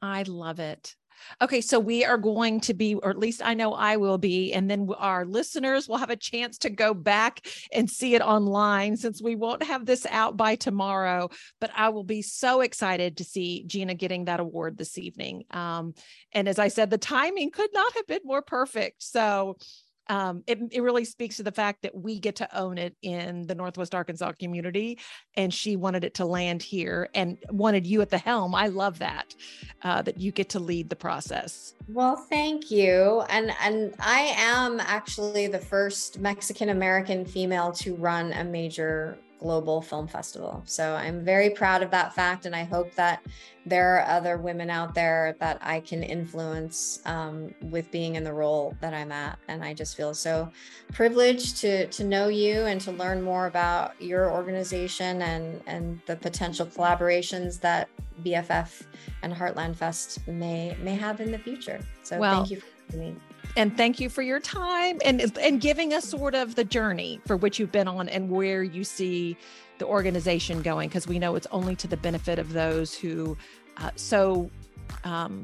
I 0.00 0.22
love 0.22 0.60
it. 0.60 0.94
Okay, 1.42 1.60
so 1.60 1.78
we 1.78 2.04
are 2.04 2.18
going 2.18 2.60
to 2.60 2.74
be, 2.74 2.94
or 2.94 3.10
at 3.10 3.18
least 3.18 3.42
I 3.44 3.54
know 3.54 3.72
I 3.72 3.96
will 3.96 4.18
be, 4.18 4.52
and 4.52 4.70
then 4.70 4.88
our 4.98 5.24
listeners 5.24 5.88
will 5.88 5.96
have 5.96 6.10
a 6.10 6.16
chance 6.16 6.58
to 6.58 6.70
go 6.70 6.94
back 6.94 7.46
and 7.72 7.88
see 7.88 8.14
it 8.14 8.22
online 8.22 8.96
since 8.96 9.22
we 9.22 9.36
won't 9.36 9.62
have 9.62 9.86
this 9.86 10.06
out 10.10 10.36
by 10.36 10.56
tomorrow. 10.56 11.28
But 11.60 11.70
I 11.74 11.90
will 11.90 12.04
be 12.04 12.22
so 12.22 12.60
excited 12.60 13.16
to 13.18 13.24
see 13.24 13.64
Geena 13.66 13.96
getting 13.96 14.26
that 14.26 14.40
award 14.40 14.76
this 14.76 14.98
evening. 14.98 15.44
Um, 15.50 15.94
and 16.32 16.48
as 16.48 16.58
I 16.58 16.68
said, 16.68 16.90
the 16.90 16.98
timing 16.98 17.50
could 17.50 17.70
not 17.72 17.92
have 17.94 18.06
been 18.06 18.22
more 18.24 18.42
perfect. 18.42 19.02
So, 19.02 19.56
um, 20.10 20.42
it, 20.48 20.58
it 20.72 20.82
really 20.82 21.04
speaks 21.04 21.36
to 21.36 21.44
the 21.44 21.52
fact 21.52 21.82
that 21.82 21.94
we 21.94 22.18
get 22.18 22.34
to 22.36 22.58
own 22.58 22.78
it 22.78 22.96
in 23.00 23.46
the 23.46 23.54
Northwest 23.54 23.94
Arkansas 23.94 24.32
community. 24.32 24.98
And 25.36 25.54
she 25.54 25.76
wanted 25.76 26.02
it 26.02 26.14
to 26.14 26.24
land 26.24 26.64
here 26.64 27.08
and 27.14 27.38
wanted 27.48 27.86
you 27.86 28.02
at 28.02 28.10
the 28.10 28.18
helm. 28.18 28.52
I 28.52 28.66
love 28.66 28.98
that, 28.98 29.36
uh, 29.84 30.02
that 30.02 30.18
you 30.18 30.32
get 30.32 30.48
to 30.50 30.58
lead 30.58 30.90
the 30.90 30.96
process. 30.96 31.74
Well, 31.88 32.16
thank 32.16 32.72
you. 32.72 33.22
And 33.28 33.52
and 33.62 33.94
I 34.00 34.34
am 34.36 34.80
actually 34.80 35.46
the 35.46 35.60
first 35.60 36.18
Mexican 36.18 36.70
American 36.70 37.24
female 37.24 37.70
to 37.74 37.94
run 37.94 38.32
a 38.32 38.42
major 38.42 39.16
global 39.40 39.80
film 39.80 40.06
festival. 40.06 40.62
So 40.66 40.94
I'm 40.94 41.24
very 41.24 41.50
proud 41.50 41.82
of 41.82 41.90
that 41.90 42.14
fact. 42.14 42.46
And 42.46 42.54
I 42.54 42.64
hope 42.64 42.94
that 42.94 43.24
there 43.66 43.96
are 43.96 44.06
other 44.06 44.36
women 44.36 44.70
out 44.70 44.94
there 44.94 45.36
that 45.40 45.58
I 45.60 45.80
can 45.80 46.02
influence 46.02 47.00
um, 47.06 47.54
with 47.62 47.90
being 47.90 48.14
in 48.16 48.24
the 48.24 48.32
role 48.32 48.76
that 48.80 48.94
I'm 48.94 49.10
at. 49.10 49.38
And 49.48 49.64
I 49.64 49.74
just 49.74 49.96
feel 49.96 50.14
so 50.14 50.50
privileged 50.92 51.56
to, 51.58 51.86
to 51.86 52.04
know 52.04 52.28
you 52.28 52.60
and 52.66 52.80
to 52.82 52.92
learn 52.92 53.22
more 53.22 53.46
about 53.46 54.00
your 54.00 54.30
organization 54.30 55.22
and, 55.22 55.62
and 55.66 56.00
the 56.06 56.16
potential 56.16 56.66
collaborations 56.66 57.60
that 57.60 57.88
BFF 58.22 58.82
and 59.22 59.32
Heartland 59.32 59.76
Fest 59.76 60.26
may, 60.28 60.76
may 60.80 60.94
have 60.94 61.20
in 61.20 61.32
the 61.32 61.38
future. 61.38 61.80
So 62.02 62.18
well, 62.18 62.36
thank 62.36 62.50
you 62.50 62.60
for 62.60 62.66
having 62.92 63.14
me 63.14 63.20
and 63.56 63.76
thank 63.76 64.00
you 64.00 64.08
for 64.08 64.22
your 64.22 64.40
time 64.40 64.98
and 65.04 65.36
and 65.38 65.60
giving 65.60 65.92
us 65.92 66.04
sort 66.04 66.34
of 66.34 66.54
the 66.54 66.64
journey 66.64 67.20
for 67.26 67.36
which 67.36 67.58
you've 67.58 67.72
been 67.72 67.88
on 67.88 68.08
and 68.08 68.30
where 68.30 68.62
you 68.62 68.84
see 68.84 69.36
the 69.78 69.86
organization 69.86 70.62
going 70.62 70.88
because 70.88 71.06
we 71.06 71.18
know 71.18 71.34
it's 71.34 71.46
only 71.50 71.74
to 71.74 71.88
the 71.88 71.96
benefit 71.96 72.38
of 72.38 72.52
those 72.52 72.94
who 72.94 73.36
uh, 73.78 73.90
so 73.96 74.50
um, 75.04 75.42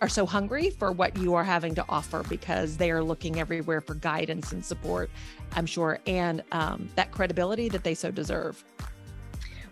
are 0.00 0.08
so 0.08 0.26
hungry 0.26 0.70
for 0.70 0.92
what 0.92 1.16
you 1.16 1.34
are 1.34 1.44
having 1.44 1.74
to 1.74 1.84
offer 1.88 2.22
because 2.28 2.76
they 2.76 2.90
are 2.90 3.02
looking 3.02 3.40
everywhere 3.40 3.80
for 3.80 3.94
guidance 3.94 4.52
and 4.52 4.64
support 4.64 5.10
i'm 5.52 5.66
sure 5.66 5.98
and 6.06 6.42
um, 6.52 6.88
that 6.94 7.10
credibility 7.10 7.68
that 7.68 7.84
they 7.84 7.94
so 7.94 8.10
deserve 8.10 8.64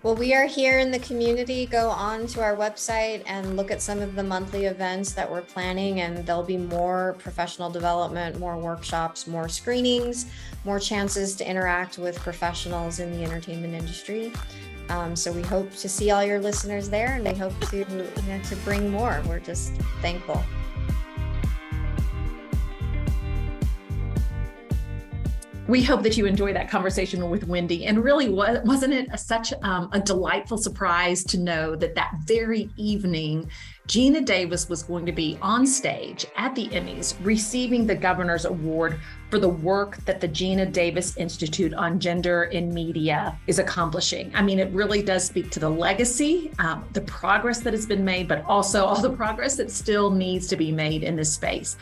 well, 0.06 0.14
we 0.14 0.32
are 0.34 0.46
here 0.46 0.78
in 0.78 0.92
the 0.92 1.00
community. 1.00 1.66
Go 1.66 1.88
on 1.90 2.28
to 2.28 2.40
our 2.40 2.54
website 2.54 3.24
and 3.26 3.56
look 3.56 3.72
at 3.72 3.82
some 3.82 3.98
of 3.98 4.14
the 4.14 4.22
monthly 4.22 4.66
events 4.66 5.10
that 5.14 5.28
we're 5.28 5.42
planning, 5.42 5.98
and 6.02 6.24
there'll 6.24 6.44
be 6.44 6.56
more 6.56 7.16
professional 7.18 7.70
development, 7.70 8.38
more 8.38 8.56
workshops, 8.56 9.26
more 9.26 9.48
screenings, 9.48 10.26
more 10.64 10.78
chances 10.78 11.34
to 11.34 11.50
interact 11.50 11.98
with 11.98 12.16
professionals 12.20 13.00
in 13.00 13.10
the 13.18 13.24
entertainment 13.24 13.74
industry. 13.74 14.32
Um, 14.90 15.16
so 15.16 15.32
we 15.32 15.42
hope 15.42 15.72
to 15.72 15.88
see 15.88 16.12
all 16.12 16.22
your 16.22 16.38
listeners 16.38 16.88
there, 16.88 17.14
and 17.14 17.24
we 17.24 17.34
hope 17.34 17.58
to 17.70 17.78
you 17.78 17.84
know, 18.28 18.40
to 18.44 18.56
bring 18.64 18.88
more. 18.88 19.20
We're 19.26 19.40
just 19.40 19.72
thankful. 20.02 20.44
We 25.68 25.82
hope 25.82 26.04
that 26.04 26.16
you 26.16 26.26
enjoy 26.26 26.52
that 26.52 26.70
conversation 26.70 27.28
with 27.28 27.48
Wendy. 27.48 27.86
And 27.86 28.04
really, 28.04 28.28
wasn't 28.28 28.92
it 28.92 29.08
a, 29.10 29.18
such 29.18 29.52
um, 29.62 29.88
a 29.92 29.98
delightful 29.98 30.58
surprise 30.58 31.24
to 31.24 31.38
know 31.38 31.74
that 31.74 31.96
that 31.96 32.12
very 32.24 32.70
evening, 32.76 33.50
Geena 33.88 34.24
Davis 34.24 34.68
was 34.68 34.84
going 34.84 35.06
to 35.06 35.12
be 35.12 35.36
on 35.42 35.66
stage 35.66 36.24
at 36.36 36.54
the 36.54 36.68
Emmys 36.68 37.16
receiving 37.20 37.84
the 37.84 37.96
governor's 37.96 38.44
award 38.44 39.00
for 39.28 39.40
the 39.40 39.48
work 39.48 39.96
that 40.04 40.20
the 40.20 40.28
Geena 40.28 40.70
Davis 40.70 41.16
Institute 41.16 41.74
on 41.74 41.98
Gender 41.98 42.44
in 42.44 42.72
Media 42.72 43.36
is 43.48 43.58
accomplishing. 43.58 44.30
I 44.36 44.42
mean, 44.42 44.60
it 44.60 44.72
really 44.72 45.02
does 45.02 45.24
speak 45.24 45.50
to 45.50 45.58
the 45.58 45.68
legacy, 45.68 46.52
um, 46.60 46.84
the 46.92 47.00
progress 47.02 47.58
that 47.60 47.72
has 47.72 47.86
been 47.86 48.04
made, 48.04 48.28
but 48.28 48.44
also 48.44 48.84
all 48.84 49.00
the 49.00 49.10
progress 49.10 49.56
that 49.56 49.72
still 49.72 50.12
needs 50.12 50.46
to 50.46 50.56
be 50.56 50.70
made 50.70 51.02
in 51.02 51.16
this 51.16 51.34
space. 51.34 51.76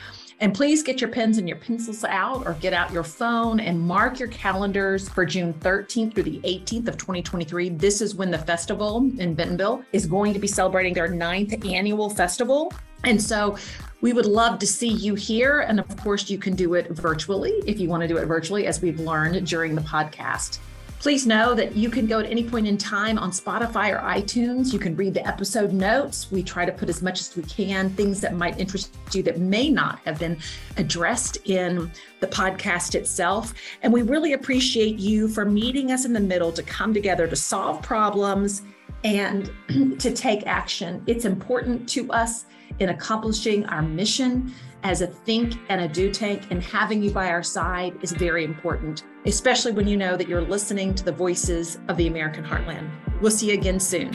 And 0.45 0.53
please 0.53 0.83
get 0.83 1.01
your 1.01 1.09
pens 1.09 1.39
and 1.39 1.49
your 1.49 1.57
pencils 1.57 2.05
out 2.05 2.47
or 2.47 2.53
get 2.61 2.75
out 2.75 2.93
your 2.93 3.03
phone 3.03 3.61
and 3.61 3.81
mark 3.81 4.19
your 4.19 4.29
calendars 4.29 5.09
for 5.09 5.25
June 5.25 5.55
13th 5.55 6.13
through 6.13 6.25
the 6.25 6.39
18th 6.41 6.87
of 6.87 6.99
2023. 6.99 7.71
This 7.71 8.03
is 8.03 8.15
when 8.15 8.31
the 8.31 8.37
festival 8.37 9.11
in 9.17 9.33
Bentonville 9.33 9.83
is 9.95 10.05
going 10.05 10.35
to 10.35 10.39
be 10.39 10.47
celebrating 10.47 10.93
their 10.93 11.09
ninth 11.09 11.65
annual 11.65 12.11
festival. 12.11 12.71
And 13.05 13.21
so 13.23 13.57
we 14.03 14.13
would 14.13 14.27
love 14.27 14.59
to 14.59 14.67
see 14.67 14.91
you 14.91 15.15
here. 15.15 15.61
And 15.61 15.81
of 15.81 15.97
course, 16.03 16.29
you 16.29 16.37
can 16.37 16.55
do 16.55 16.75
it 16.75 16.91
virtually 16.91 17.53
if 17.67 17.81
you 17.81 17.89
want 17.89 18.03
to 18.03 18.07
do 18.07 18.19
it 18.19 18.27
virtually, 18.27 18.67
as 18.67 18.83
we've 18.83 19.01
learned 19.01 19.47
during 19.47 19.75
the 19.75 19.81
podcast. 19.81 20.59
Please 21.05 21.27
know 21.27 21.53
that 21.53 21.77
you 21.77 21.91
can 21.91 22.07
go 22.07 22.19
at 22.19 22.25
any 22.25 22.43
point 22.43 22.67
in 22.67 22.79
time 22.79 23.19
on 23.19 23.31
Spotify 23.31 23.93
or 23.93 23.99
iTunes. 23.99 24.73
You 24.73 24.79
can 24.79 24.97
read 24.97 25.13
the 25.13 25.29
episode 25.29 25.71
notes. 25.71 26.33
We 26.33 26.43
try 26.43 26.65
to 26.65 26.73
put 26.73 26.89
as 26.89 27.03
much 27.03 27.21
as 27.21 27.37
we 27.37 27.43
can, 27.43 27.91
things 27.91 28.23
that 28.23 28.35
might 28.35 28.59
interest 28.59 28.97
you 29.13 29.23
that 29.25 29.39
may 29.39 29.69
not 29.69 29.99
have 30.07 30.19
been 30.19 30.39
addressed 30.79 31.37
in 31.45 31.93
the 32.21 32.27
podcast 32.27 32.95
itself. 32.95 33.53
And 33.83 33.93
we 33.93 34.01
really 34.01 34.33
appreciate 34.33 34.99
you 34.99 35.29
for 35.29 35.45
meeting 35.45 35.93
us 35.93 36.07
in 36.07 36.15
the 36.15 36.21
middle 36.21 36.51
to 36.53 36.63
come 36.63 36.95
together 36.95 37.27
to 37.27 37.37
solve 37.37 37.83
problems 37.83 38.63
and 39.05 39.53
to 40.01 40.11
take 40.11 40.47
action. 40.47 41.03
It's 41.07 41.27
important 41.27 41.87
to 41.91 42.11
us 42.13 42.47
in 42.79 42.89
accomplishing 42.89 43.67
our 43.67 43.83
mission 43.83 44.55
as 44.85 45.01
a 45.01 45.07
think 45.07 45.55
and 45.71 45.81
a 45.81 45.89
do 45.89 46.13
tank, 46.13 46.43
and 46.51 46.63
having 46.63 47.03
you 47.03 47.11
by 47.11 47.31
our 47.31 47.43
side 47.43 47.97
is 48.03 48.13
very 48.13 48.45
important, 48.45 49.05
especially 49.25 49.73
when 49.73 49.89
you 49.89 49.97
know 49.97 50.17
that 50.17 50.29
you're 50.29 50.43
listening 50.43 50.95
to 50.95 51.05
the 51.05 51.13
voices 51.13 51.79
of 51.89 51.97
the 51.97 52.07
American 52.07 52.45
heartland. 52.45 52.89
We'll 53.21 53.31
see 53.31 53.49
you 53.49 53.55
again 53.55 53.81
soon. 53.81 54.13